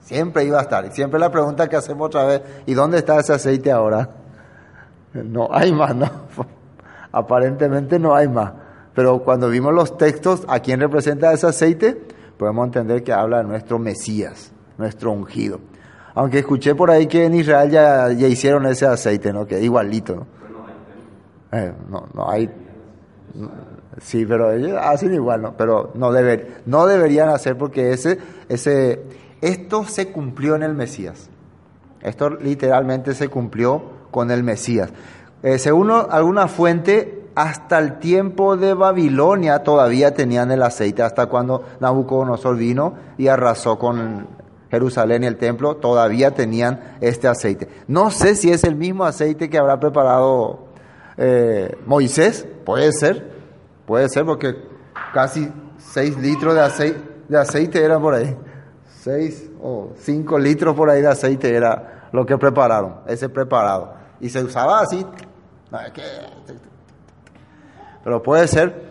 [0.00, 0.86] Siempre iba a estar.
[0.86, 4.08] Y siempre la pregunta que hacemos otra vez, ¿y dónde está ese aceite ahora?
[5.12, 6.08] No hay más, ¿no?
[7.12, 8.52] Aparentemente no hay más.
[8.94, 12.00] Pero cuando vimos los textos, ¿a quién representa ese aceite?
[12.38, 15.60] Podemos entender que habla de nuestro Mesías, nuestro ungido.
[16.18, 19.46] Aunque escuché por ahí que en Israel ya, ya hicieron ese aceite, ¿no?
[19.46, 20.26] Que igualito, ¿no?
[21.52, 22.50] Eh, no, no hay...
[24.00, 25.56] Sí, pero ellos hacen igual, ¿no?
[25.56, 29.00] Pero no, deber, no deberían hacer porque ese, ese,
[29.40, 31.30] esto se cumplió en el Mesías.
[32.02, 34.90] Esto literalmente se cumplió con el Mesías.
[35.44, 41.62] Eh, según alguna fuente, hasta el tiempo de Babilonia todavía tenían el aceite, hasta cuando
[41.78, 44.37] Nabucodonosor vino y arrasó con
[44.70, 47.68] Jerusalén y el templo, todavía tenían este aceite.
[47.86, 50.68] No sé si es el mismo aceite que habrá preparado
[51.16, 53.30] eh, Moisés, puede ser,
[53.86, 54.56] puede ser porque
[55.12, 58.36] casi 6 litros de aceite, de aceite era por ahí.
[59.02, 63.94] 6 o 5 litros por ahí de aceite era lo que prepararon, ese preparado.
[64.20, 65.04] Y se usaba así.
[68.04, 68.87] Pero puede ser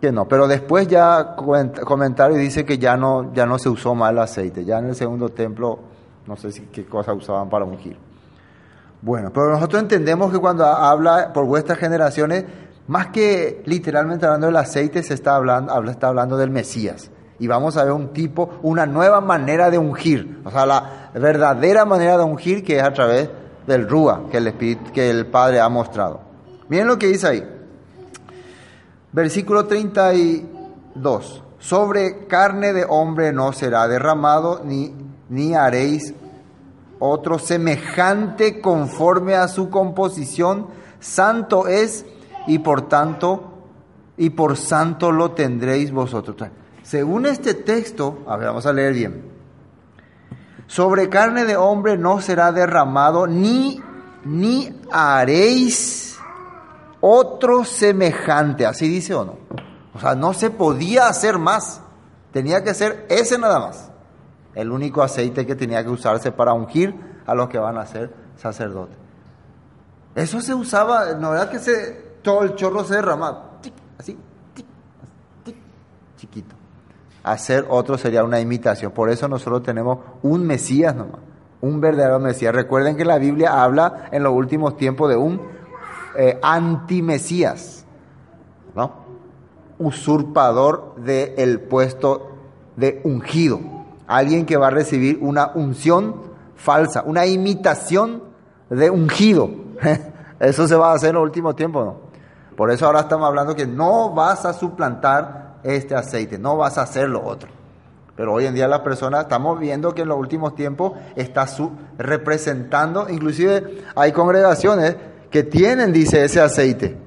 [0.00, 0.26] que no.
[0.26, 4.64] Pero después ya comentario dice que ya no, ya no se usó más el aceite.
[4.64, 5.78] Ya en el segundo templo,
[6.26, 7.96] no sé si qué cosa usaban para ungir.
[9.02, 12.44] Bueno, pero nosotros entendemos que cuando habla por vuestras generaciones,
[12.86, 17.10] más que literalmente hablando del aceite, se está hablando, está hablando del Mesías.
[17.38, 20.40] Y vamos a ver un tipo, una nueva manera de ungir.
[20.44, 23.30] O sea, la verdadera manera de ungir que es a través
[23.66, 26.20] del Rúa que el, Espíritu, que el Padre ha mostrado.
[26.68, 27.59] Miren lo que dice ahí.
[29.12, 31.42] Versículo 32.
[31.58, 34.94] Sobre carne de hombre no será derramado, ni,
[35.28, 36.14] ni haréis
[36.98, 40.68] otro semejante conforme a su composición.
[41.00, 42.06] Santo es
[42.46, 43.52] y por tanto,
[44.16, 46.48] y por santo lo tendréis vosotros.
[46.82, 49.30] Según este texto, a ver, vamos a leer bien.
[50.66, 53.82] Sobre carne de hombre no será derramado, ni,
[54.24, 56.09] ni haréis
[57.00, 59.36] otro semejante, así dice o no.
[59.94, 61.80] O sea, no se podía hacer más,
[62.32, 63.90] tenía que ser ese nada más.
[64.54, 66.94] El único aceite que tenía que usarse para ungir
[67.26, 68.96] a los que van a ser sacerdotes.
[70.14, 73.58] Eso se usaba, no era que se, todo el chorro se derramaba,
[73.98, 74.18] así,
[76.16, 76.60] chiquito
[77.22, 78.92] hacer otro sería una imitación.
[78.92, 81.20] Por eso nosotros tenemos un Mesías nomás,
[81.60, 82.54] un verdadero Mesías.
[82.54, 85.40] Recuerden que la Biblia habla en los últimos tiempos de un
[86.22, 87.86] eh, anti-Mesías,
[88.74, 88.92] ¿no?
[89.78, 92.32] Usurpador del puesto
[92.76, 93.58] de ungido.
[94.06, 96.16] Alguien que va a recibir una unción
[96.56, 98.22] falsa, una imitación
[98.68, 99.48] de ungido.
[100.40, 101.96] Eso se va a hacer en los últimos tiempos, ¿no?
[102.54, 106.82] Por eso ahora estamos hablando que no vas a suplantar este aceite, no vas a
[106.82, 107.48] hacer lo otro.
[108.14, 111.70] Pero hoy en día la persona, estamos viendo que en los últimos tiempos está su,
[111.96, 114.96] representando, inclusive hay congregaciones
[115.30, 116.98] que tienen, dice, ese aceite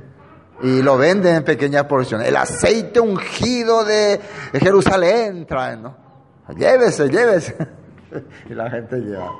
[0.64, 2.28] y lo venden en pequeñas porciones.
[2.28, 4.20] El aceite ungido de
[4.54, 5.96] Jerusalén traen, ¿no?
[6.56, 7.56] Llévese, llévese.
[8.50, 9.32] y la gente lleva.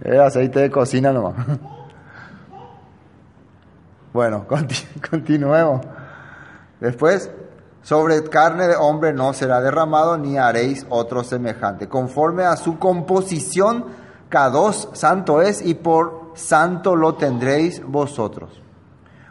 [0.00, 1.34] El aceite de cocina nomás.
[4.12, 4.46] bueno,
[5.10, 5.82] continuemos.
[6.80, 7.30] Después,
[7.82, 11.88] sobre carne de hombre no será derramado, ni haréis otro semejante.
[11.88, 13.86] Conforme a su composición,
[14.30, 18.60] cada dos santo es, y por santo lo tendréis vosotros.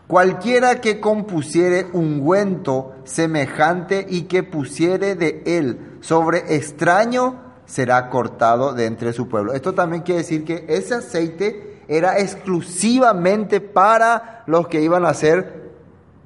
[0.08, 8.86] Cualquiera que compusiere ungüento semejante y que pusiere de él sobre extraño, será cortado de
[8.86, 9.54] entre su pueblo.
[9.54, 15.72] Esto también quiere decir que ese aceite era exclusivamente para los que iban a ser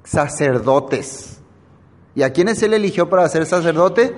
[0.03, 1.35] sacerdotes
[2.15, 4.15] ¿Y a quiénes él eligió para ser sacerdote?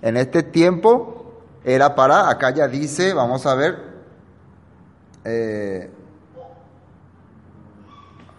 [0.00, 3.95] En este tiempo era para, acá ya dice, vamos a ver,
[5.26, 5.90] eh,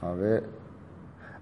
[0.01, 0.43] a ver,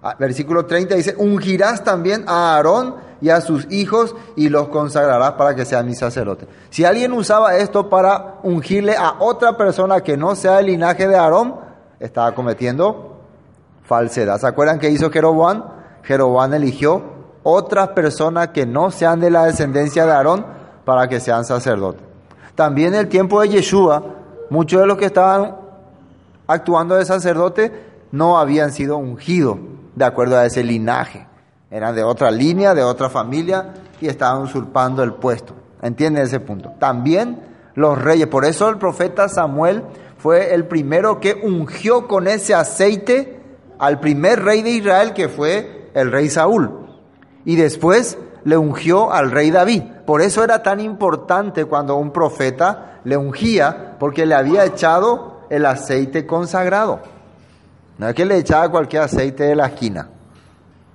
[0.02, 5.32] ah, versículo 30 dice, ungirás también a Aarón y a sus hijos y los consagrarás
[5.32, 6.48] para que sean mis sacerdotes.
[6.70, 11.16] Si alguien usaba esto para ungirle a otra persona que no sea el linaje de
[11.16, 11.56] Aarón,
[12.00, 13.20] estaba cometiendo
[13.84, 14.40] falsedad.
[14.40, 15.64] ¿Se acuerdan que hizo Jeroboam?
[16.02, 17.02] Jeroboam eligió
[17.42, 20.44] otras personas que no sean de la descendencia de Aarón
[20.84, 22.02] para que sean sacerdotes.
[22.56, 24.15] También el tiempo de Yeshua,
[24.50, 25.56] muchos de los que estaban
[26.46, 27.72] actuando de sacerdote
[28.12, 29.58] no habían sido ungidos
[29.94, 31.26] de acuerdo a ese linaje.
[31.70, 35.54] Eran de otra línea, de otra familia y estaban usurpando el puesto.
[35.82, 36.72] ¿Entienden ese punto?
[36.78, 37.40] También
[37.74, 38.28] los reyes.
[38.28, 39.82] Por eso el profeta Samuel
[40.18, 43.40] fue el primero que ungió con ese aceite
[43.78, 46.86] al primer rey de Israel que fue el rey Saúl
[47.44, 49.82] y después le ungió al rey David.
[50.06, 55.64] Por eso era tan importante cuando un profeta le ungía, porque le había echado el
[55.64, 57.02] aceite consagrado.
[57.98, 60.08] No es que le echaba cualquier aceite de la esquina,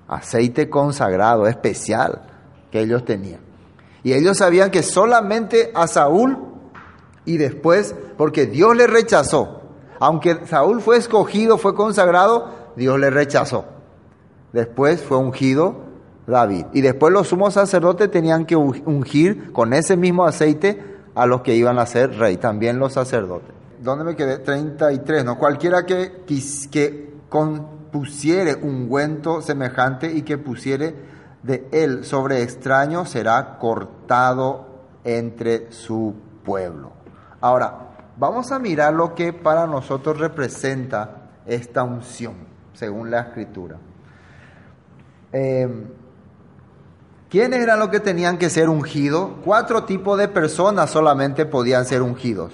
[0.09, 2.22] aceite consagrado, especial,
[2.70, 3.39] que ellos tenían.
[4.03, 6.38] Y ellos sabían que solamente a Saúl
[7.24, 9.62] y después, porque Dios le rechazó,
[9.97, 13.64] aunque Saúl fue escogido, fue consagrado, Dios le rechazó.
[14.51, 15.78] Después fue ungido
[16.28, 16.66] David.
[16.74, 21.55] Y después los sumos sacerdotes tenían que ungir con ese mismo aceite a los que
[21.55, 23.53] iban a ser rey, también los sacerdotes.
[23.80, 24.38] ¿Dónde me quedé?
[24.38, 25.38] 33, ¿no?
[25.38, 26.24] Cualquiera que,
[26.72, 30.93] que compusiere ungüento semejante y que pusiere
[31.43, 34.68] de él sobre extraño será cortado
[35.03, 36.14] entre su
[36.45, 36.91] pueblo.
[37.41, 42.36] Ahora, vamos a mirar lo que para nosotros representa esta unción,
[42.74, 43.78] según la escritura.
[45.34, 45.68] Eh,
[47.32, 49.29] ¿Quiénes eran los que tenían que ser ungidos?
[49.45, 52.51] Cuatro tipos de personas solamente podían ser ungidos.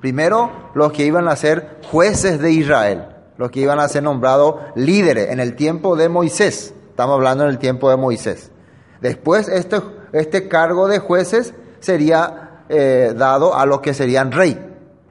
[0.00, 3.06] Primero, los que iban a ser jueces de Israel,
[3.38, 6.72] los que iban a ser nombrados líderes en el tiempo de Moisés.
[6.90, 8.52] Estamos hablando en el tiempo de Moisés.
[9.00, 9.80] Después, este,
[10.12, 14.64] este cargo de jueces sería eh, dado a los que serían rey.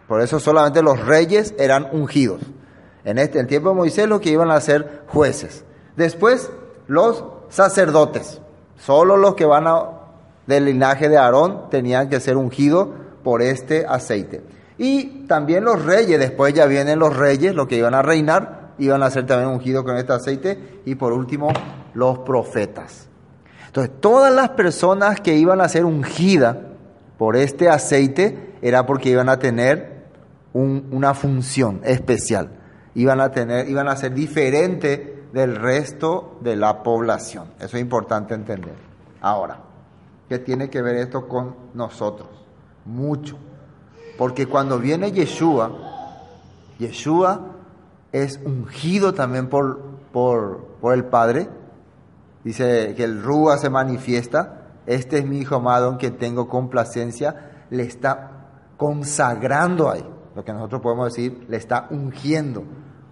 [0.07, 2.39] Por eso solamente los reyes eran ungidos.
[3.03, 5.65] En este, en el tiempo de Moisés, los que iban a ser jueces.
[5.97, 6.49] Después,
[6.87, 8.39] los sacerdotes.
[8.79, 9.83] Solo los que van a,
[10.47, 12.87] del linaje de Aarón tenían que ser ungidos
[13.23, 14.41] por este aceite.
[14.77, 19.03] Y también los reyes, después ya vienen los reyes, los que iban a reinar, iban
[19.03, 20.81] a ser también ungidos con este aceite.
[20.85, 21.49] Y por último,
[21.93, 23.07] los profetas.
[23.67, 26.55] Entonces, todas las personas que iban a ser ungidas
[27.17, 29.99] por este aceite era porque iban a tener
[30.53, 32.49] una función especial.
[32.95, 35.01] Iban a tener, iban a ser diferentes
[35.33, 37.45] del resto de la población.
[37.59, 38.75] Eso es importante entender.
[39.21, 39.59] Ahora,
[40.27, 42.29] ¿qué tiene que ver esto con nosotros?
[42.85, 43.37] Mucho.
[44.17, 45.71] Porque cuando viene Yeshua,
[46.79, 47.55] Yeshua
[48.11, 49.79] es ungido también por,
[50.11, 51.47] por, por el Padre.
[52.43, 54.55] Dice que el Rúa se manifiesta.
[54.85, 57.65] Este es mi hijo amado en quien tengo complacencia.
[57.69, 58.31] Le está
[58.77, 60.05] consagrando ahí.
[60.35, 62.63] Lo que nosotros podemos decir, le está ungiendo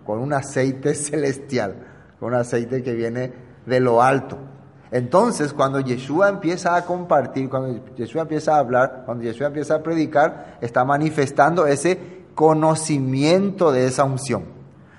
[0.05, 3.33] con un aceite celestial un aceite que viene
[3.65, 4.37] de lo alto.
[4.91, 9.83] Entonces, cuando Yeshua empieza a compartir, cuando Yeshua empieza a hablar, cuando Yeshua empieza a
[9.83, 11.99] predicar, está manifestando ese
[12.33, 14.45] conocimiento de esa unción.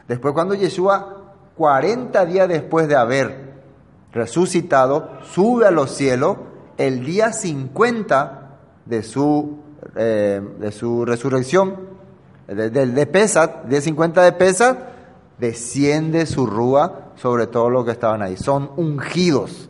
[0.07, 3.49] Después, cuando Yeshua, 40 días después de haber
[4.13, 6.37] resucitado, sube a los cielos,
[6.77, 9.59] el día 50 de su,
[9.97, 11.89] eh, de su resurrección,
[12.47, 14.79] de, de, de Pesat, día 50 de Pesat,
[15.39, 18.37] desciende su rúa sobre todo los que estaban ahí.
[18.37, 19.69] Son ungidos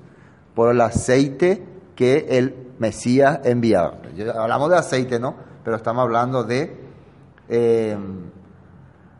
[0.54, 3.94] por el aceite que el Mesías enviaba.
[4.36, 5.34] Hablamos de aceite, ¿no?
[5.64, 6.76] Pero estamos hablando de,
[7.48, 8.30] em,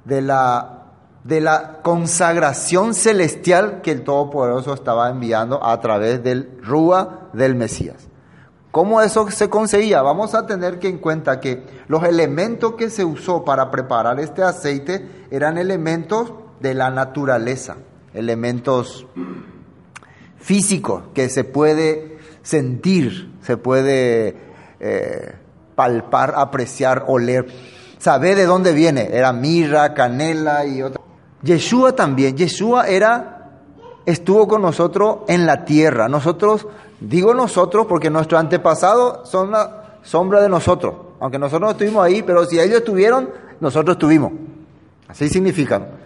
[0.05, 0.83] de, la,
[1.25, 8.09] de la consagración celestial que el Todopoderoso estaba enviando a través del Rúa del Mesías.
[8.71, 10.03] ¿Cómo eso se conseguía?
[10.03, 14.43] Vamos a tener que en cuenta que los elementos que se usó para preparar este
[14.43, 17.77] aceite eran elementos de la naturaleza
[18.15, 19.07] elementos
[20.39, 24.37] físicos que se puede sentir, se puede
[24.81, 25.35] eh,
[25.75, 27.47] palpar, apreciar, oler.
[27.99, 29.11] Saber de dónde viene.
[29.13, 31.01] Era mirra, canela y otra.
[31.43, 32.37] Yeshua también.
[32.37, 33.51] Yeshua era,
[34.07, 36.09] estuvo con nosotros en la tierra.
[36.09, 36.67] Nosotros,
[37.01, 40.95] digo nosotros porque nuestros antepasados son la sombra de nosotros.
[41.21, 43.29] Aunque nosotros no estuvimos ahí, pero si ellos estuvieron,
[43.61, 44.33] nosotros estuvimos.
[45.09, 45.98] Así significan.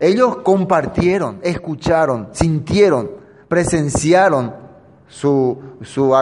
[0.00, 3.10] Ellos compartieron, escucharon, sintieron,
[3.48, 4.54] presenciaron
[5.06, 6.16] su, su,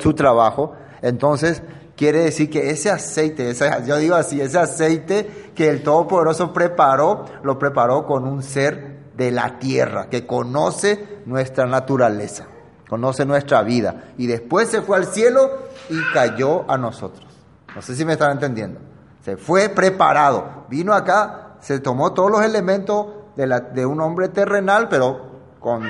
[0.00, 0.74] su, trabajo.
[1.02, 1.60] Entonces,
[1.96, 3.52] quiere decir que ese aceite,
[3.84, 9.32] yo digo así, ese aceite que el Todopoderoso preparó, lo preparó con un ser de
[9.32, 12.46] la tierra, que conoce nuestra naturaleza,
[12.88, 14.04] conoce nuestra vida.
[14.18, 15.50] Y después se fue al cielo
[15.90, 17.26] y cayó a nosotros.
[17.74, 18.78] No sé si me están entendiendo.
[19.24, 23.06] Se fue preparado, vino acá, se tomó todos los elementos
[23.36, 25.20] de, un hombre terrenal, pero
[25.60, 25.82] con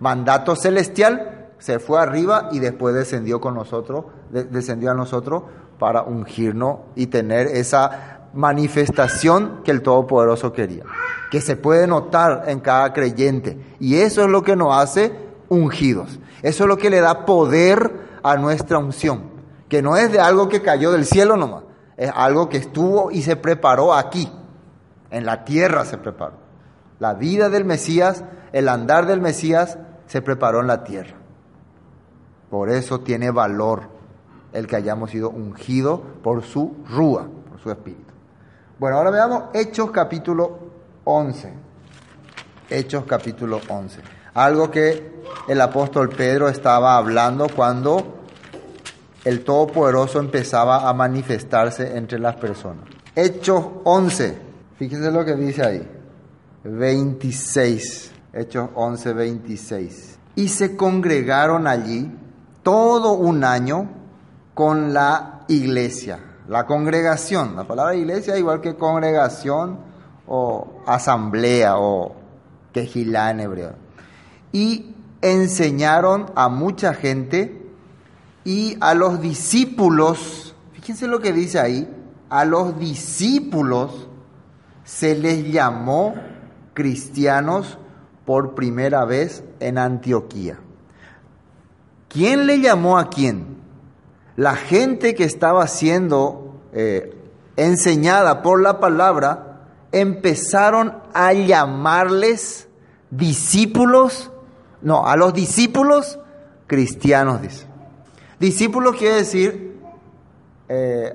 [0.00, 5.44] mandato celestial, se fue arriba y después descendió con nosotros, descendió a nosotros
[5.78, 10.84] para ungirnos y tener esa manifestación que el Todopoderoso quería,
[11.30, 13.76] que se puede notar en cada creyente.
[13.78, 15.12] Y eso es lo que nos hace
[15.48, 16.18] ungidos.
[16.42, 19.30] Eso es lo que le da poder a nuestra unción,
[19.68, 21.64] que no es de algo que cayó del cielo nomás,
[21.96, 24.30] es algo que estuvo y se preparó aquí,
[25.10, 26.34] en la tierra se preparó.
[27.02, 28.22] La vida del Mesías,
[28.52, 29.76] el andar del Mesías
[30.06, 31.16] se preparó en la tierra.
[32.48, 33.88] Por eso tiene valor
[34.52, 38.14] el que hayamos sido ungidos por su rúa, por su espíritu.
[38.78, 40.60] Bueno, ahora veamos Hechos capítulo
[41.02, 41.52] 11.
[42.70, 44.00] Hechos capítulo 11.
[44.34, 48.20] Algo que el apóstol Pedro estaba hablando cuando
[49.24, 52.84] el Todopoderoso empezaba a manifestarse entre las personas.
[53.16, 54.38] Hechos 11.
[54.78, 56.01] Fíjense lo que dice ahí.
[56.64, 60.18] 26, Hechos 11, 26.
[60.36, 62.10] Y se congregaron allí
[62.62, 63.90] todo un año
[64.54, 67.56] con la iglesia, la congregación.
[67.56, 69.78] La palabra iglesia igual que congregación
[70.26, 72.14] o asamblea o
[72.72, 73.72] quejilá en hebreo.
[74.52, 77.62] Y enseñaron a mucha gente
[78.44, 81.88] y a los discípulos, fíjense lo que dice ahí,
[82.28, 84.08] a los discípulos
[84.84, 86.14] se les llamó
[86.74, 87.78] cristianos
[88.24, 90.58] por primera vez en Antioquía.
[92.12, 93.56] ¿quién le llamó a quién?
[94.36, 97.16] La gente que estaba siendo eh,
[97.56, 99.60] enseñada por la palabra
[99.92, 102.68] empezaron a llamarles
[103.10, 104.30] discípulos,
[104.80, 106.18] no, a los discípulos
[106.66, 107.40] cristianos.
[108.38, 109.78] Discípulos quiere decir
[110.68, 111.14] eh,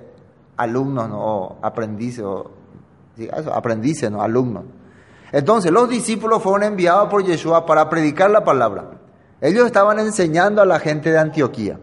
[0.58, 1.20] alumnos ¿no?
[1.20, 2.52] o aprendices, o,
[3.52, 4.22] aprendices, ¿no?
[4.22, 4.64] alumnos.
[5.32, 8.92] Entonces los discípulos fueron enviados por Yeshua para predicar la palabra.
[9.42, 11.80] Ellos estaban enseñando a la gente de Antioquía.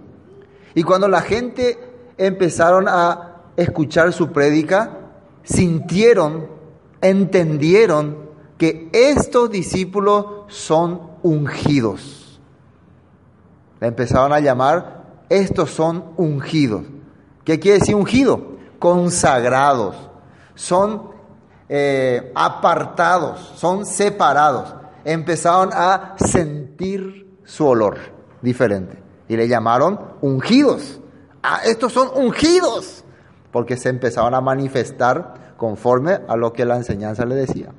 [0.75, 1.79] Y cuando la gente
[2.17, 4.99] empezaron a escuchar su prédica,
[5.45, 6.49] sintieron,
[7.01, 12.41] entendieron que estos discípulos son ungidos.
[13.81, 16.83] Le empezaron a llamar, estos son ungidos.
[17.45, 18.55] ¿Qué quiere decir ungido?
[18.79, 19.97] Consagrados.
[20.55, 21.14] Son
[21.69, 24.75] eh, apartados, son separados.
[25.05, 27.99] Empezaron a sentir su olor
[28.43, 31.01] diferente y le llamaron ungidos.
[31.43, 33.05] Ah, estos son ungidos,
[33.53, 37.71] porque se empezaron a manifestar conforme a lo que la enseñanza le decía.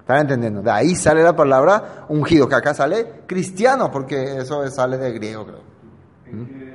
[0.00, 0.62] ¿Están entendiendo?
[0.62, 5.46] De ahí sale la palabra ungido, que acá sale cristiano, porque eso sale de griego,
[5.46, 5.60] creo.
[6.32, 6.70] ¿Mm?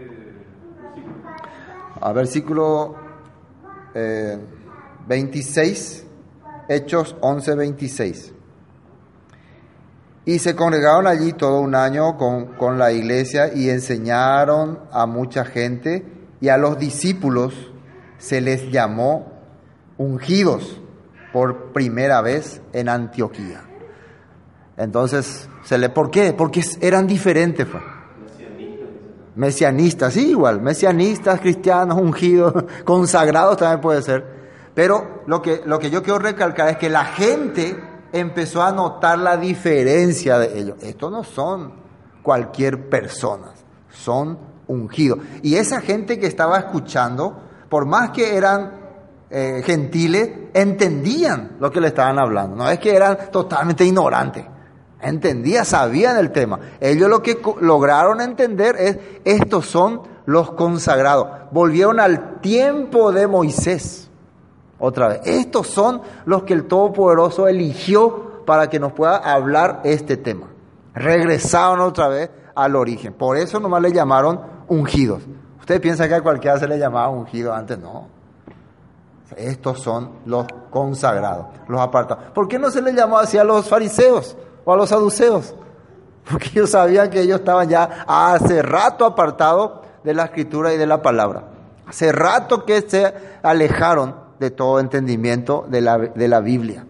[2.02, 2.96] A versículo
[5.08, 6.05] 26, eh,
[6.68, 8.34] Hechos 11, 26.
[10.26, 15.45] Y se congregaron allí todo un año con, con, la iglesia y enseñaron a mucha
[15.45, 16.05] gente
[16.41, 17.53] y a los discípulos
[18.18, 19.32] se les llamó
[19.97, 20.82] ungidos
[21.32, 23.61] por primera vez en Antioquía.
[24.78, 26.34] Entonces, se le, ¿por qué?
[26.34, 27.68] Porque eran diferentes.
[27.68, 27.82] Fue.
[29.36, 32.53] Mesianistas, sí, igual, mesianistas, cristianos, ungidos,
[32.86, 34.35] consagrados también puede ser.
[34.76, 37.76] Pero lo que, lo que yo quiero recalcar es que la gente
[38.12, 40.78] empezó a notar la diferencia de ellos.
[40.82, 41.74] Estos no son
[42.22, 43.54] cualquier persona,
[43.90, 45.20] son ungidos.
[45.42, 48.72] Y esa gente que estaba escuchando, por más que eran
[49.30, 52.58] eh, gentiles, entendían lo que le estaban hablando.
[52.58, 54.46] No es que eran totalmente ignorantes.
[55.02, 56.60] Entendían, sabían el tema.
[56.82, 61.28] Ellos lo que lograron entender es, estos son los consagrados.
[61.52, 64.05] Volvieron al tiempo de Moisés
[64.80, 65.22] otra vez.
[65.26, 70.48] Estos son los que el Todopoderoso eligió para que nos pueda hablar este tema.
[70.94, 73.14] Regresaron otra vez al origen.
[73.14, 75.24] Por eso nomás le llamaron ungidos.
[75.60, 78.08] Usted piensa que a cualquiera se le llamaba ungido antes, no.
[79.36, 82.26] Estos son los consagrados, los apartados.
[82.34, 85.56] ¿Por qué no se le llamó así a los fariseos o a los saduceos?
[86.30, 90.86] Porque ellos sabían que ellos estaban ya hace rato apartados de la escritura y de
[90.86, 91.44] la palabra.
[91.88, 93.14] Hace rato que se
[93.44, 96.86] alejaron de todo entendimiento de la, de la Biblia.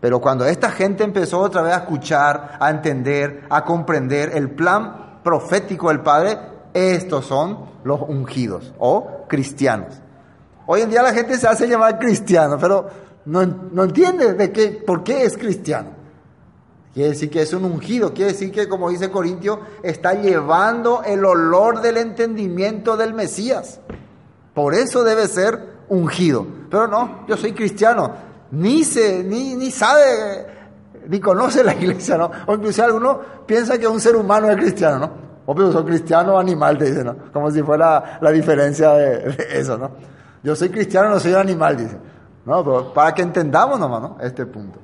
[0.00, 5.20] Pero cuando esta gente empezó otra vez a escuchar, a entender, a comprender el plan
[5.22, 6.38] profético del Padre,
[6.74, 9.94] estos son los ungidos o cristianos.
[10.66, 12.86] Hoy en día la gente se hace llamar cristiano, pero
[13.24, 15.90] no, no entiende de qué, por qué es cristiano.
[16.92, 21.24] Quiere decir que es un ungido, quiere decir que, como dice Corintio, está llevando el
[21.24, 23.80] olor del entendimiento del Mesías.
[24.54, 26.46] Por eso debe ser ungido.
[26.70, 28.10] Pero no, yo soy cristiano.
[28.50, 30.46] Ni, se, ni, ni sabe,
[31.08, 32.30] ni conoce la iglesia, ¿no?
[32.46, 35.24] O incluso alguno piensa que un ser humano es cristiano, ¿no?
[35.46, 37.16] Obvio, soy cristiano o animal, te dice, ¿no?
[37.32, 39.90] Como si fuera la diferencia de, eso, ¿no?
[40.42, 41.96] Yo soy cristiano, no soy un animal, dice.
[42.46, 44.16] No, para que entendamos nomás, ¿no?
[44.20, 44.78] Este punto.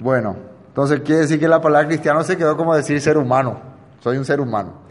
[0.00, 0.36] Bueno,
[0.68, 3.58] entonces quiere decir que la palabra cristiano se quedó como decir ser humano.
[4.00, 4.84] Soy un ser humano.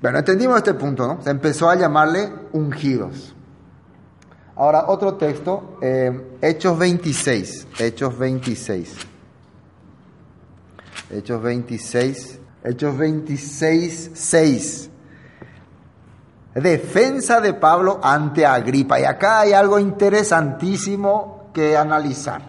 [0.00, 1.22] Bueno, entendimos este punto, ¿no?
[1.22, 3.34] Se empezó a llamarle ungidos.
[4.60, 8.94] Ahora, otro texto, eh, Hechos 26, Hechos 26.
[11.10, 14.90] Hechos 26, Hechos 26, 6.
[16.56, 19.00] Defensa de Pablo ante Agripa.
[19.00, 22.42] Y acá hay algo interesantísimo que analizar.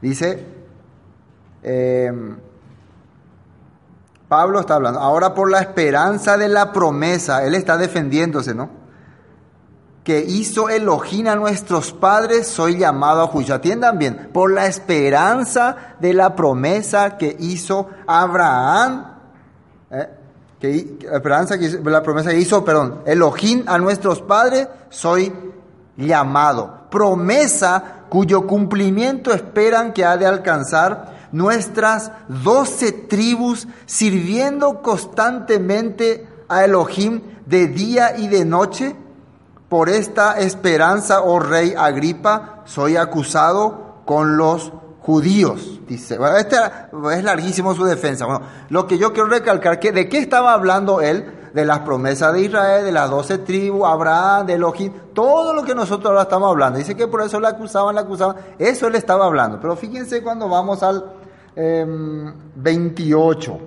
[0.00, 0.44] Dice,
[1.62, 2.34] eh,
[4.26, 8.81] Pablo está hablando, ahora por la esperanza de la promesa, él está defendiéndose, ¿no?
[10.04, 13.54] Que hizo Elohim a nuestros padres, soy llamado a juicio.
[13.54, 19.18] Atiendan bien, por la esperanza de la promesa que hizo Abraham,
[19.90, 20.08] eh,
[20.58, 25.32] que, esperanza que la promesa que hizo, perdón, Elohim a nuestros padres, soy
[25.96, 26.88] llamado.
[26.90, 37.22] Promesa cuyo cumplimiento esperan que ha de alcanzar nuestras doce tribus, sirviendo constantemente a Elohim
[37.46, 38.96] de día y de noche
[39.72, 44.70] por esta esperanza, oh rey Agripa, soy acusado con los
[45.00, 45.80] judíos.
[45.88, 46.56] Dice, este
[47.14, 48.26] es larguísimo su defensa.
[48.26, 51.38] Bueno, lo que yo quiero recalcar, que ¿de qué estaba hablando él?
[51.54, 55.74] de las promesas de Israel, de las doce tribus, Abraham, de Elohim, todo lo que
[55.74, 56.78] nosotros ahora estamos hablando.
[56.78, 58.36] Dice que por eso le acusaban, le acusaban.
[58.58, 59.58] Eso él estaba hablando.
[59.58, 61.02] Pero fíjense cuando vamos al
[61.54, 63.58] 28,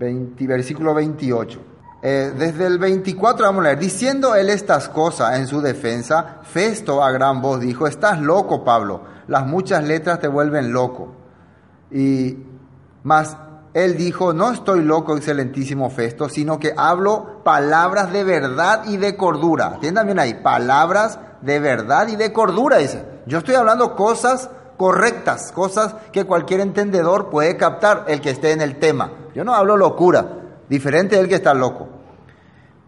[0.00, 1.71] em, versículo 28.
[2.04, 7.02] Eh, desde el 24 vamos a leer, diciendo él estas cosas en su defensa, Festo
[7.02, 11.14] a gran voz dijo, estás loco Pablo, las muchas letras te vuelven loco.
[11.92, 12.38] Y
[13.04, 13.36] más
[13.72, 19.16] él dijo, no estoy loco, excelentísimo Festo, sino que hablo palabras de verdad y de
[19.16, 19.68] cordura.
[19.76, 23.04] Atiendan bien ahí, palabras de verdad y de cordura, dice.
[23.26, 28.60] Yo estoy hablando cosas correctas, cosas que cualquier entendedor puede captar, el que esté en
[28.60, 29.12] el tema.
[29.34, 30.41] Yo no hablo locura,
[30.72, 31.86] diferente del que está loco.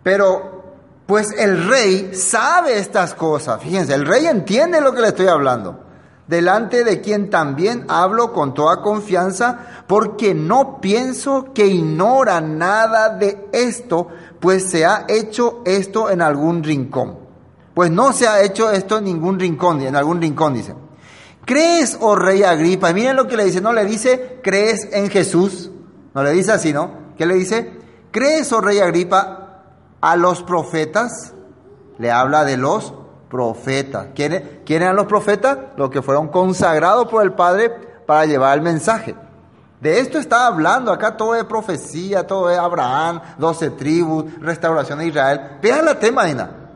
[0.03, 0.63] Pero,
[1.07, 5.85] pues el rey sabe estas cosas, fíjense, el rey entiende lo que le estoy hablando
[6.27, 13.47] delante de quien también hablo con toda confianza, porque no pienso que ignora nada de
[13.53, 14.09] esto,
[14.41, 17.19] pues se ha hecho esto en algún rincón.
[17.75, 20.75] Pues no se ha hecho esto en ningún rincón, en algún rincón dice.
[21.45, 22.93] ¿Crees, oh rey Agripa?
[22.95, 25.71] Miren lo que le dice, no le dice, ¿crees en Jesús?
[26.15, 27.04] No le dice así, ¿no?
[27.17, 27.73] ¿Qué le dice?
[28.11, 29.63] ¿Crees, oh rey Agripa,
[30.01, 31.33] a los profetas?
[31.99, 32.93] Le habla de los
[33.29, 34.09] profetas.
[34.15, 35.59] ¿Quiénes, eran los profetas?
[35.77, 37.71] Los que fueron consagrados por el Padre
[38.07, 39.15] para llevar el mensaje.
[39.81, 45.09] De esto está hablando, acá todo es profecía, todo es Abraham, doce tribus, restauración de
[45.09, 45.41] Israel.
[45.61, 46.25] Vean la tema,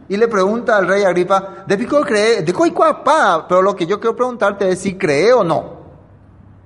[0.08, 2.42] Y le pregunta al rey Agripa, ¿de pico cree?
[2.42, 5.78] ¿De Pero lo que yo quiero preguntarte es si cree o no.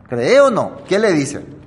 [0.09, 0.79] ¿Cree o no?
[0.87, 1.62] ¿Qué le dice?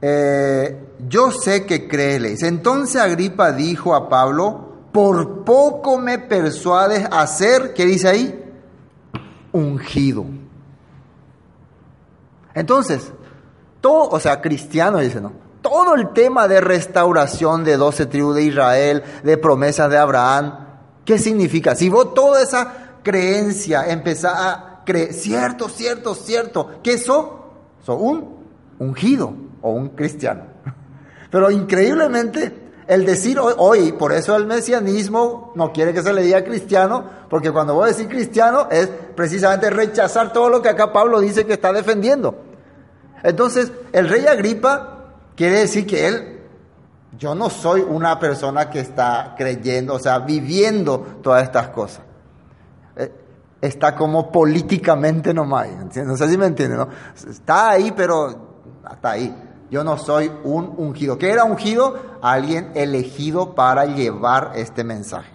[0.00, 2.46] Eh, yo sé que cree, le dice.
[2.46, 8.44] Entonces Agripa dijo a Pablo, por poco me persuades a ser, ¿qué dice ahí?
[9.52, 10.24] Ungido.
[12.54, 13.12] Entonces,
[13.80, 15.32] todo, o sea, cristiano dice, ¿no?
[15.62, 20.66] Todo el tema de restauración de doce tribus de Israel, de promesas de Abraham,
[21.04, 21.74] ¿qué significa?
[21.74, 27.26] Si vos toda esa creencia empezás a creer, cierto, cierto, cierto, ¿qué sos?
[27.84, 28.38] Sos un
[28.78, 30.42] ungido o un cristiano.
[31.30, 36.42] Pero increíblemente el decir hoy, por eso el mesianismo no quiere que se le diga
[36.42, 41.20] cristiano, porque cuando voy a decir cristiano es precisamente rechazar todo lo que acá Pablo
[41.20, 42.34] dice que está defendiendo.
[43.22, 46.40] Entonces, el rey Agripa quiere decir que él,
[47.18, 52.00] yo no soy una persona que está creyendo, o sea, viviendo todas estas cosas.
[52.96, 53.12] Eh,
[53.60, 56.88] está como políticamente nomás, no sé si me entienden, ¿no?
[57.14, 58.48] Está ahí, pero
[58.82, 59.47] hasta ahí.
[59.70, 61.18] Yo no soy un ungido.
[61.18, 61.96] ¿Qué era ungido?
[62.22, 65.30] Alguien elegido para llevar este mensaje.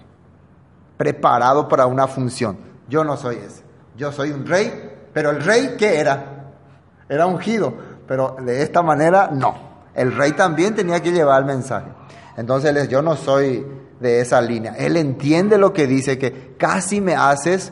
[0.98, 2.58] Preparado para una función.
[2.90, 3.64] Yo no soy ese.
[3.96, 6.52] Yo soy un rey, pero el rey, ¿qué era?
[7.08, 7.74] Era ungido.
[8.08, 9.56] Pero de esta manera, no.
[9.94, 11.88] El rey también tenía que llevar el mensaje.
[12.36, 13.66] Entonces, yo no soy
[14.00, 14.74] de esa línea.
[14.78, 17.72] Él entiende lo que dice, que casi me haces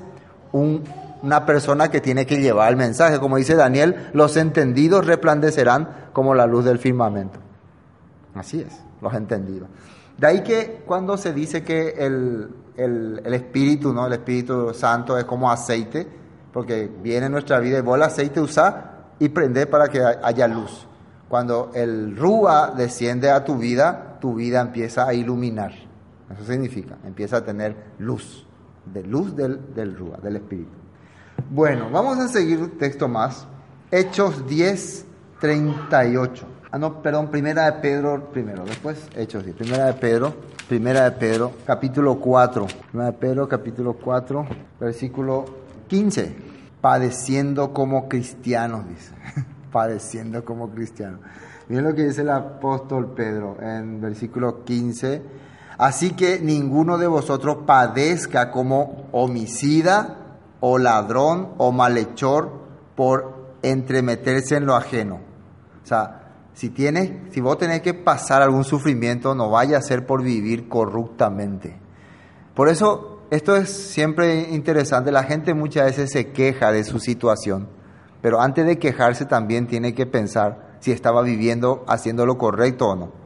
[0.52, 0.84] un
[1.24, 3.20] una persona que tiene que llevar el mensaje.
[3.20, 7.40] Como dice Daniel, los entendidos resplandecerán como la luz del firmamento.
[8.34, 9.70] Así es, los entendidos.
[10.18, 14.08] De ahí que cuando se dice que el, el, Espíritu, ¿no?
[14.08, 16.08] el Espíritu Santo es como aceite,
[16.52, 20.48] porque viene en nuestra vida y vos el aceite usa y prende para que haya
[20.48, 20.88] luz.
[21.28, 25.72] Cuando el Rúa desciende a tu vida, tu vida empieza a iluminar.
[26.30, 28.46] Eso significa, empieza a tener luz,
[28.86, 30.81] de luz del, del Rúa, del Espíritu.
[31.50, 33.48] Bueno, vamos a seguir texto más.
[33.90, 35.06] Hechos 10,
[35.40, 36.46] 38.
[36.72, 39.56] Ah, no, perdón, primera de Pedro primero, después Hechos 10.
[39.56, 40.34] Primera de Pedro,
[40.68, 42.68] primera de Pedro, capítulo 4.
[42.90, 44.46] Primera de Pedro, capítulo 4,
[44.80, 45.46] versículo
[45.88, 46.36] 15.
[46.80, 49.14] Padeciendo como cristianos, dice.
[49.72, 51.22] Padeciendo como cristianos.
[51.70, 55.22] Miren lo que dice el apóstol Pedro en versículo 15.
[55.78, 60.21] Así que ninguno de vosotros padezca como homicida
[60.62, 62.62] o ladrón o malhechor
[62.96, 65.20] por entremeterse en lo ajeno.
[65.84, 66.22] O sea,
[66.54, 70.70] si, tienes, si vos tenés que pasar algún sufrimiento, no vaya a ser por vivir
[70.70, 71.78] corruptamente.
[72.54, 75.12] Por eso, esto es siempre interesante.
[75.12, 77.68] La gente muchas veces se queja de su situación,
[78.22, 82.96] pero antes de quejarse también tiene que pensar si estaba viviendo haciendo lo correcto o
[82.96, 83.22] no.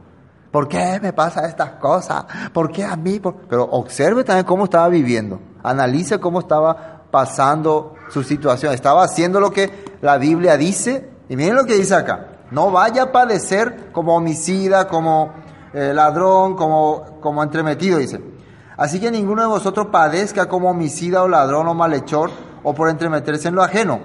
[0.50, 2.24] ¿Por qué me pasa estas cosas?
[2.54, 3.20] ¿Por qué a mí?
[3.20, 5.38] Pero observe también cómo estaba viviendo.
[5.62, 9.70] Analice cómo estaba pasando su situación, estaba haciendo lo que
[10.02, 11.08] la Biblia dice.
[11.30, 15.32] Y miren lo que dice acá, no vaya a padecer como homicida, como
[15.72, 18.20] eh, ladrón, como, como entremetido, dice.
[18.76, 22.30] Así que ninguno de vosotros padezca como homicida o ladrón o malhechor
[22.62, 24.00] o por entremeterse en lo ajeno.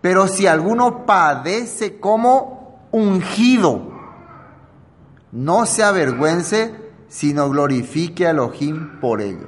[0.00, 3.82] Pero si alguno padece como ungido,
[5.30, 6.74] no se avergüence,
[7.06, 9.46] sino glorifique a Elohim por ello.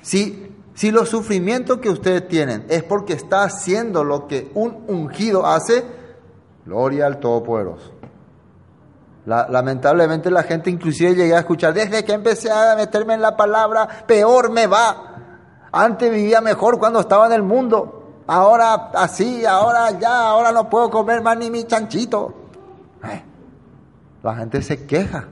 [0.00, 5.46] Si, si los sufrimientos que ustedes tienen es porque está haciendo lo que un ungido
[5.46, 5.84] hace,
[6.64, 7.92] gloria al Todopoderoso.
[9.26, 13.86] lamentablemente la gente inclusive llega a escuchar, desde que empecé a meterme en la palabra,
[14.06, 15.08] peor me va.
[15.70, 18.22] Antes vivía mejor cuando estaba en el mundo.
[18.26, 22.34] Ahora así, ahora ya, ahora no puedo comer más ni mi chanchito.
[23.04, 23.22] Eh,
[24.22, 25.28] la gente se queja.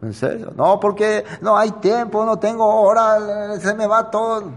[0.00, 0.52] En serio.
[0.56, 4.52] No, porque no hay tiempo, no tengo hora, se me va todo.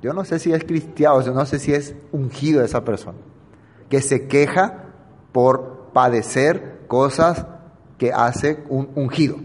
[0.00, 3.18] Yo no sé si es cristiano, yo no sé si es ungido esa persona.
[3.88, 4.84] Que se queja
[5.32, 7.46] por padecer cosas
[7.98, 9.36] que hace un ungido,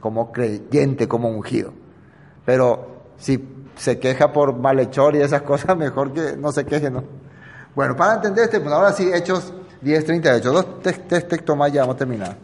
[0.00, 1.72] como creyente, como ungido.
[2.44, 3.42] Pero si
[3.76, 7.04] se queja por malhechor y esas cosas, mejor que no se queje, ¿no?
[7.74, 10.52] Bueno, para entender este, pues ahora sí, Hechos 10, 38.
[10.52, 12.36] Dos textos más ya vamos a.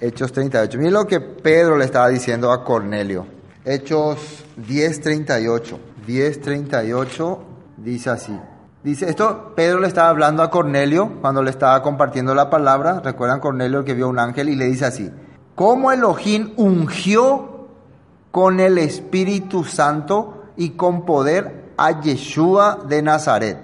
[0.00, 0.76] Hechos 38.
[0.76, 3.26] Miren lo que Pedro le estaba diciendo a Cornelio.
[3.64, 5.80] Hechos 10, 38.
[6.06, 7.42] 10, 38
[7.78, 8.38] dice así.
[8.82, 13.00] Dice, esto Pedro le estaba hablando a Cornelio cuando le estaba compartiendo la palabra.
[13.00, 15.10] Recuerdan Cornelio que vio un ángel y le dice así.
[15.54, 17.68] ¿Cómo Elohim ungió
[18.30, 23.58] con el Espíritu Santo y con poder a Yeshua de Nazaret?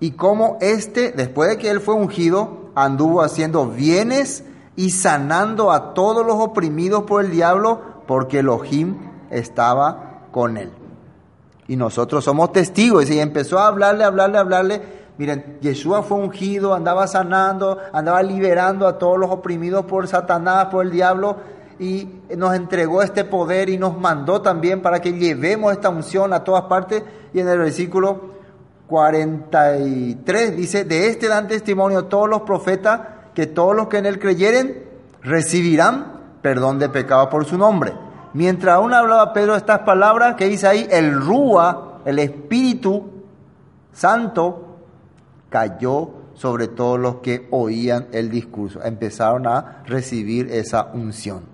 [0.00, 4.44] Y cómo éste, después de que él fue ungido, anduvo haciendo bienes
[4.76, 8.96] y sanando a todos los oprimidos por el diablo, porque Elohim
[9.30, 10.72] estaba con él.
[11.68, 13.08] Y nosotros somos testigos.
[13.10, 14.82] Y empezó a hablarle, hablarle, hablarle.
[15.16, 20.84] Miren, Yeshua fue ungido, andaba sanando, andaba liberando a todos los oprimidos por Satanás, por
[20.84, 21.36] el diablo.
[21.78, 26.44] Y nos entregó este poder y nos mandó también para que llevemos esta unción a
[26.44, 27.02] todas partes.
[27.32, 28.34] Y en el versículo
[28.88, 33.00] 43 dice, de este dan testimonio todos los profetas
[33.34, 34.84] que todos los que en él creyeren
[35.22, 37.94] recibirán perdón de pecados por su nombre.
[38.34, 43.10] Mientras aún hablaba Pedro estas palabras, que dice ahí, el Rúa, el Espíritu
[43.92, 44.76] Santo,
[45.48, 48.82] cayó sobre todos los que oían el discurso.
[48.82, 51.44] Empezaron a recibir esa unción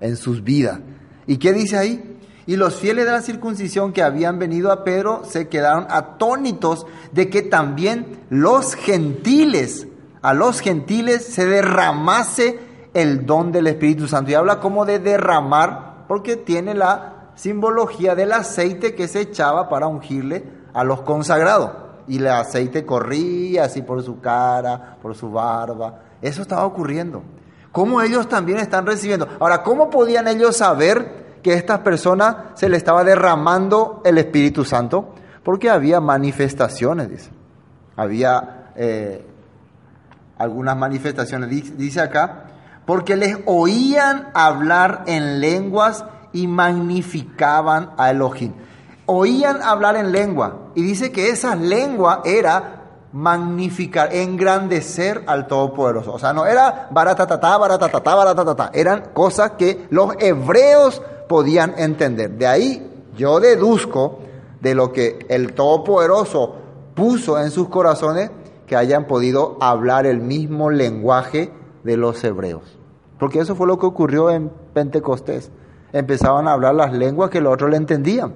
[0.00, 0.80] en sus vidas.
[1.26, 2.18] ¿Y qué dice ahí?
[2.46, 7.28] Y los fieles de la circuncisión que habían venido a Pedro se quedaron atónitos de
[7.28, 9.86] que también los gentiles
[10.22, 12.58] a los gentiles se derramase
[12.94, 14.30] el don del Espíritu Santo.
[14.30, 19.86] Y habla como de derramar, porque tiene la simbología del aceite que se echaba para
[19.86, 20.44] ungirle
[20.74, 21.70] a los consagrados.
[22.06, 26.00] Y el aceite corría así por su cara, por su barba.
[26.20, 27.22] Eso estaba ocurriendo.
[27.72, 29.28] ¿Cómo ellos también están recibiendo?
[29.38, 34.64] Ahora, ¿cómo podían ellos saber que a estas personas se le estaba derramando el Espíritu
[34.64, 35.14] Santo?
[35.44, 37.30] Porque había manifestaciones, dice.
[37.96, 39.24] Había eh,
[40.40, 41.76] algunas manifestaciones.
[41.76, 42.44] Dice acá,
[42.86, 48.54] porque les oían hablar en lenguas y magnificaban a Elohim.
[49.04, 52.76] Oían hablar en lengua y dice que esa lengua era
[53.12, 56.14] magnificar, engrandecer al Todopoderoso.
[56.14, 58.70] O sea, no era baratatata, baratatata, baratatata.
[58.72, 62.30] Eran cosas que los hebreos podían entender.
[62.30, 64.20] De ahí yo deduzco
[64.60, 66.54] de lo que el Todopoderoso
[66.94, 68.30] puso en sus corazones
[68.70, 71.50] que hayan podido hablar el mismo lenguaje
[71.82, 72.78] de los hebreos.
[73.18, 75.50] Porque eso fue lo que ocurrió en Pentecostés.
[75.92, 78.32] Empezaban a hablar las lenguas que los otros le entendían.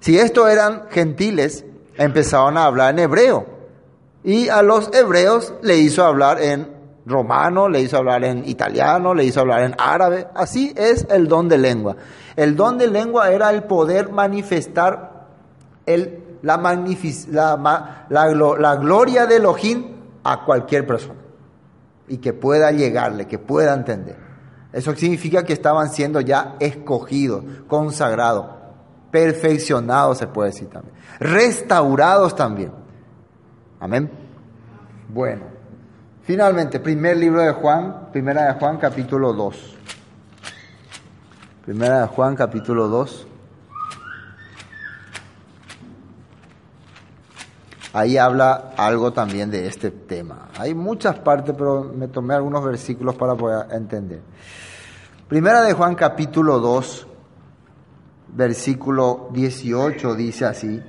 [0.00, 1.64] Si estos eran gentiles,
[1.96, 3.46] empezaban a hablar en hebreo.
[4.22, 6.68] Y a los hebreos le hizo hablar en
[7.06, 10.26] romano, le hizo hablar en italiano, le hizo hablar en árabe.
[10.34, 11.96] Así es el don de lengua.
[12.36, 15.26] El don de lengua era el poder manifestar
[15.86, 16.56] el la,
[18.08, 18.26] la,
[18.58, 19.84] la, gloria de Elohim
[20.24, 21.20] a cualquier persona
[22.06, 24.16] y que pueda llegarle, que pueda entender.
[24.72, 28.46] Eso significa que estaban siendo ya escogidos, consagrados,
[29.10, 32.72] perfeccionados, se puede decir también, restaurados también.
[33.80, 34.10] Amén.
[35.08, 35.44] Bueno,
[36.22, 39.76] finalmente, primer libro de Juan, primera de Juan capítulo 2.
[41.64, 43.27] Primera de Juan capítulo 2.
[47.98, 50.48] Ahí habla algo también de este tema.
[50.56, 54.20] Hay muchas partes, pero me tomé algunos versículos para poder entender.
[55.28, 57.06] Primera de Juan capítulo 2,
[58.34, 60.80] versículo 18 dice así,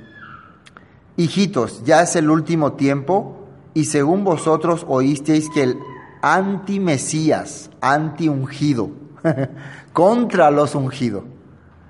[1.18, 5.80] Hijitos, ya es el último tiempo y según vosotros oísteis que el
[6.22, 8.92] anti-mesías, anti-ungido,
[9.94, 11.24] contra los ungidos,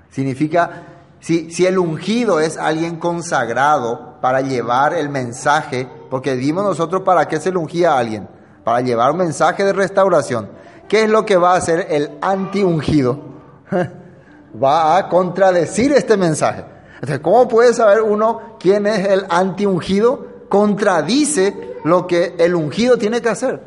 [0.10, 0.89] significa
[1.20, 7.28] si, si el ungido es alguien consagrado para llevar el mensaje, porque dimos nosotros para
[7.28, 8.28] qué se ungía a alguien,
[8.64, 10.50] para llevar un mensaje de restauración.
[10.88, 13.20] ¿Qué es lo que va a hacer el anti-ungido?
[14.62, 16.66] va a contradecir este mensaje.
[16.96, 20.28] Entonces, ¿cómo puede saber uno quién es el anti-ungido?
[20.50, 23.62] Contradice lo que el ungido tiene que hacer.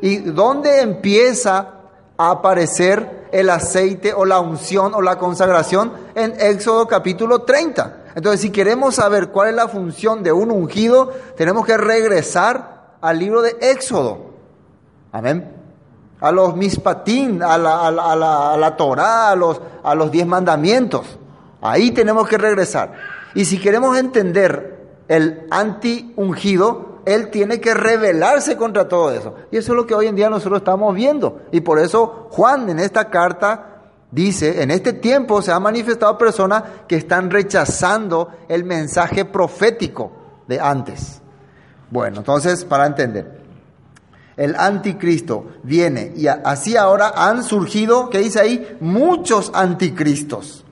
[0.00, 1.73] ¿Y dónde empieza
[2.16, 5.92] aparecer el aceite o la unción o la consagración?
[6.14, 8.04] En Éxodo capítulo 30.
[8.14, 13.18] Entonces, si queremos saber cuál es la función de un ungido, tenemos que regresar al
[13.18, 14.30] libro de Éxodo.
[15.12, 15.52] Amén.
[16.20, 20.26] A los mispatín, a la, a la, a la, Torah, a los, a los diez
[20.26, 21.18] mandamientos.
[21.60, 22.92] Ahí tenemos que regresar.
[23.34, 24.74] Y si queremos entender
[25.08, 29.34] el anti-ungido, él tiene que rebelarse contra todo eso.
[29.50, 31.42] Y eso es lo que hoy en día nosotros estamos viendo.
[31.52, 36.62] Y por eso Juan en esta carta dice, en este tiempo se han manifestado personas
[36.88, 40.12] que están rechazando el mensaje profético
[40.46, 41.20] de antes.
[41.90, 43.40] Bueno, entonces, para entender,
[44.36, 48.76] el anticristo viene y así ahora han surgido, ¿qué dice ahí?
[48.80, 50.64] Muchos anticristos.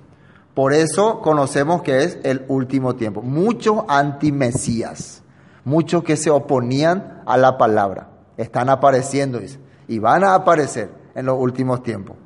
[0.55, 3.23] Por eso conocemos que es el último tiempo.
[3.23, 5.22] Muchos antimesías,
[5.65, 8.09] muchos que se oponían a la palabra.
[8.37, 9.41] Están apareciendo
[9.89, 12.17] y van a aparecer en los últimos tiempos.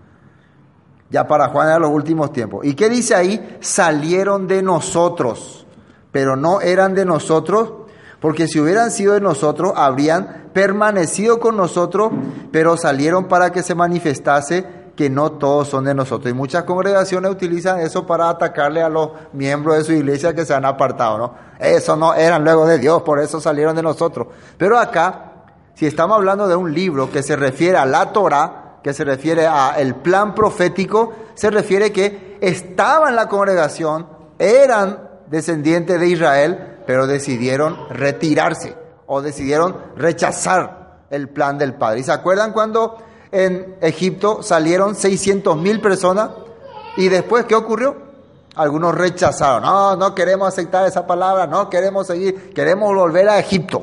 [1.10, 2.64] Ya para Juan en los últimos tiempos.
[2.64, 3.58] ¿Y qué dice ahí?
[3.60, 5.66] Salieron de nosotros,
[6.10, 7.72] pero no eran de nosotros,
[8.20, 12.10] porque si hubieran sido de nosotros, habrían permanecido con nosotros,
[12.50, 14.64] pero salieron para que se manifestase
[14.96, 16.30] que no todos son de nosotros.
[16.30, 20.54] Y muchas congregaciones utilizan eso para atacarle a los miembros de su iglesia que se
[20.54, 21.34] han apartado, ¿no?
[21.58, 24.28] Eso no eran luego de Dios, por eso salieron de nosotros.
[24.56, 25.44] Pero acá,
[25.74, 29.46] si estamos hablando de un libro que se refiere a la Torah, que se refiere
[29.46, 34.06] al plan profético, se refiere que estaban en la congregación,
[34.38, 38.76] eran descendientes de Israel, pero decidieron retirarse
[39.06, 42.00] o decidieron rechazar el plan del Padre.
[42.00, 42.98] ¿Y se acuerdan cuando
[43.32, 46.30] en Egipto salieron 600 mil personas
[46.96, 47.96] y después qué ocurrió?
[48.54, 53.82] Algunos rechazaron, no, no queremos aceptar esa palabra, no queremos seguir, queremos volver a Egipto.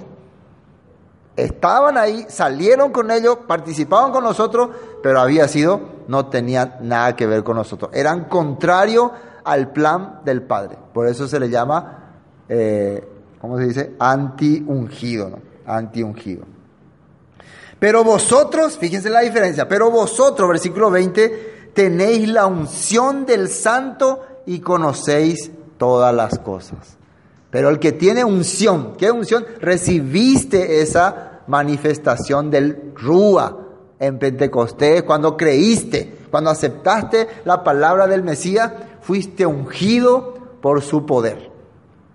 [1.36, 4.70] Estaban ahí, salieron con ellos, participaban con nosotros,
[5.02, 7.92] pero había sido, no tenían nada que ver con nosotros.
[7.94, 9.12] Eran contrarios
[9.44, 10.78] al plan del Padre.
[10.94, 12.04] Por eso se le llama
[12.50, 13.08] eh,
[13.40, 13.96] ¿cómo se dice?
[14.00, 15.40] Anti-ungido, ¿no?
[15.66, 16.46] Anti-ungido.
[17.84, 24.62] Pero vosotros, fíjense la diferencia, pero vosotros, versículo 20, tenéis la unción del santo y
[24.62, 26.96] conocéis todas las cosas.
[27.50, 29.46] Pero el que tiene unción, ¿qué unción?
[29.60, 33.58] Recibiste esa manifestación del Rúa
[34.00, 38.72] en Pentecostés, cuando creíste, cuando aceptaste la palabra del Mesías,
[39.02, 41.52] fuiste ungido por su poder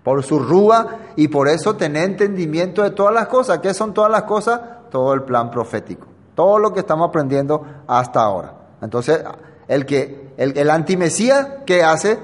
[0.01, 3.59] por su rúa y por eso tener entendimiento de todas las cosas.
[3.59, 4.59] ¿Qué son todas las cosas?
[4.89, 8.53] Todo el plan profético, todo lo que estamos aprendiendo hasta ahora.
[8.81, 9.23] Entonces,
[9.67, 12.17] el que el, el antimesías, ¿qué hace?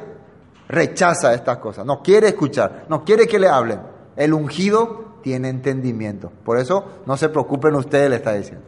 [0.67, 3.79] Rechaza estas cosas, no quiere escuchar, no quiere que le hablen.
[4.15, 6.31] El ungido tiene entendimiento.
[6.43, 8.63] Por eso no se preocupen ustedes, le está diciendo.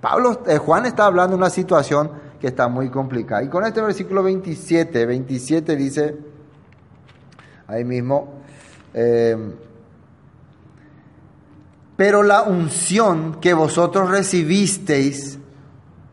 [0.00, 2.10] Pablo, eh, Juan está hablando de una situación
[2.40, 3.42] que está muy complicada.
[3.42, 6.16] Y con este versículo 27, 27 dice,
[7.66, 8.40] ahí mismo,
[8.94, 9.36] eh,
[12.00, 15.38] pero la unción que vosotros recibisteis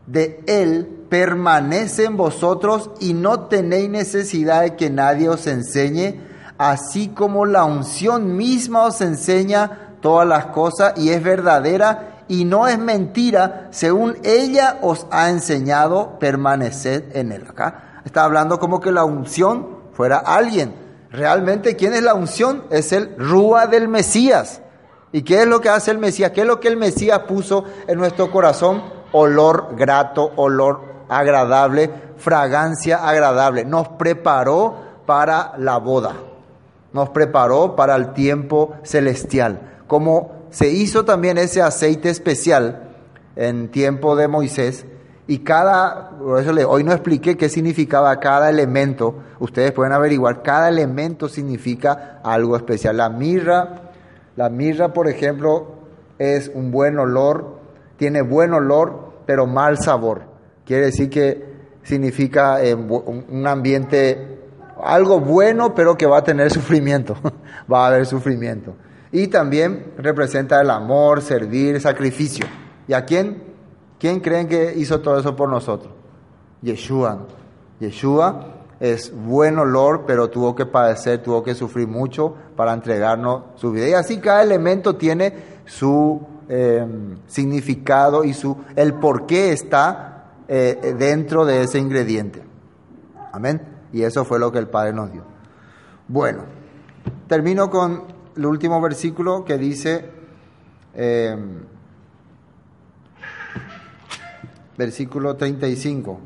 [0.06, 6.20] de Él permanece en vosotros y no tenéis necesidad de que nadie os enseñe,
[6.58, 12.68] así como la unción misma os enseña todas las cosas y es verdadera y no
[12.68, 17.46] es mentira, según ella os ha enseñado, permaneced en Él.
[17.48, 22.64] Acá está hablando como que la unción fuera alguien Realmente, ¿quién es la unción?
[22.70, 24.60] Es el Rúa del Mesías.
[25.12, 26.32] ¿Y qué es lo que hace el Mesías?
[26.32, 28.82] ¿Qué es lo que el Mesías puso en nuestro corazón?
[29.12, 33.64] Olor grato, olor agradable, fragancia agradable.
[33.64, 36.14] Nos preparó para la boda.
[36.92, 39.82] Nos preparó para el tiempo celestial.
[39.86, 42.94] Como se hizo también ese aceite especial
[43.36, 44.84] en tiempo de Moisés,
[45.30, 49.16] y cada, por eso le, hoy no expliqué qué significaba cada elemento.
[49.38, 52.96] Ustedes pueden averiguar, cada elemento significa algo especial.
[52.96, 53.87] La mirra,
[54.38, 55.66] la mirra, por ejemplo,
[56.16, 57.58] es un buen olor,
[57.96, 60.22] tiene buen olor, pero mal sabor.
[60.64, 61.44] Quiere decir que
[61.82, 64.38] significa eh, un ambiente,
[64.80, 67.16] algo bueno, pero que va a tener sufrimiento.
[67.72, 68.76] va a haber sufrimiento.
[69.10, 72.46] Y también representa el amor, servir, sacrificio.
[72.86, 73.42] ¿Y a quién?
[73.98, 75.92] ¿Quién creen que hizo todo eso por nosotros?
[76.62, 77.26] Yeshua.
[77.80, 83.72] Yeshua es buen olor, pero tuvo que padecer, tuvo que sufrir mucho para entregarnos su
[83.72, 83.88] vida.
[83.88, 85.32] Y así cada elemento tiene
[85.66, 86.86] su eh,
[87.26, 92.42] significado y su, el por qué está eh, dentro de ese ingrediente.
[93.32, 93.60] Amén.
[93.92, 95.22] Y eso fue lo que el Padre nos dio.
[96.06, 96.44] Bueno,
[97.26, 98.04] termino con
[98.36, 100.10] el último versículo que dice,
[100.94, 101.36] eh,
[104.76, 106.20] versículo 35.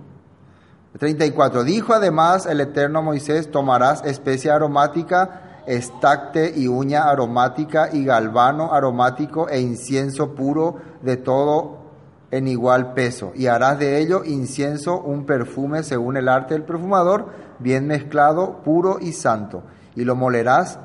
[0.99, 1.64] 34.
[1.64, 9.49] Dijo además el eterno Moisés, tomarás especia aromática, estacte y uña aromática y galvano aromático
[9.49, 11.82] e incienso puro de todo
[12.30, 17.26] en igual peso, y harás de ello incienso un perfume según el arte del perfumador,
[17.59, 19.64] bien mezclado, puro y santo,
[19.95, 20.78] y lo molerás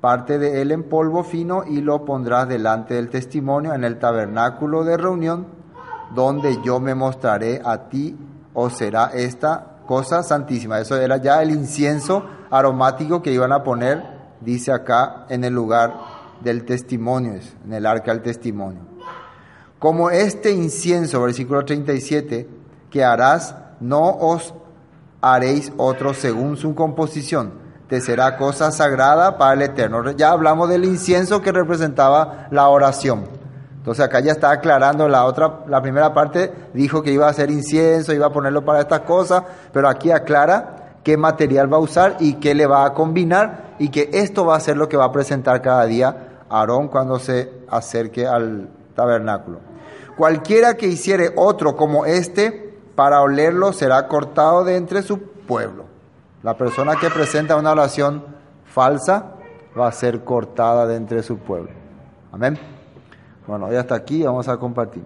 [0.00, 4.84] parte de él en polvo fino y lo pondrás delante del testimonio en el tabernáculo
[4.84, 5.46] de reunión,
[6.14, 8.16] donde yo me mostraré a ti
[8.54, 10.80] o será esta cosa santísima.
[10.80, 14.02] Eso era ya el incienso aromático que iban a poner,
[14.40, 15.94] dice acá, en el lugar
[16.40, 18.80] del testimonio, en el arca del testimonio.
[19.78, 22.48] Como este incienso, versículo 37,
[22.90, 24.54] que harás, no os
[25.20, 27.54] haréis otro según su composición,
[27.88, 30.12] te será cosa sagrada para el Eterno.
[30.12, 33.24] Ya hablamos del incienso que representaba la oración.
[33.82, 37.50] Entonces acá ya está aclarando la otra, la primera parte dijo que iba a hacer
[37.50, 42.16] incienso, iba a ponerlo para estas cosas, pero aquí aclara qué material va a usar
[42.20, 45.06] y qué le va a combinar y que esto va a ser lo que va
[45.06, 49.58] a presentar cada día Aarón cuando se acerque al tabernáculo.
[50.16, 55.86] Cualquiera que hiciere otro como este para olerlo será cortado de entre su pueblo.
[56.44, 58.24] La persona que presenta una oración
[58.64, 59.32] falsa
[59.76, 61.72] va a ser cortada de entre su pueblo.
[62.30, 62.71] Amén.
[63.46, 65.04] Bueno, ya hasta aquí vamos a compartir.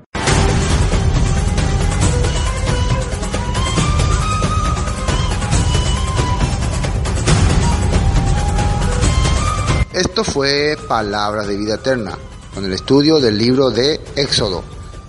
[9.93, 12.19] Esto fue Palabras de Vida Eterna,
[12.55, 14.63] con el estudio del libro de Éxodo.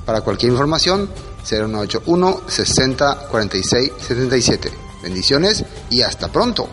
[0.06, 1.10] Para cualquier información,
[1.44, 4.72] 0181 60 46 77.
[5.04, 6.70] Bendiciones y hasta pronto.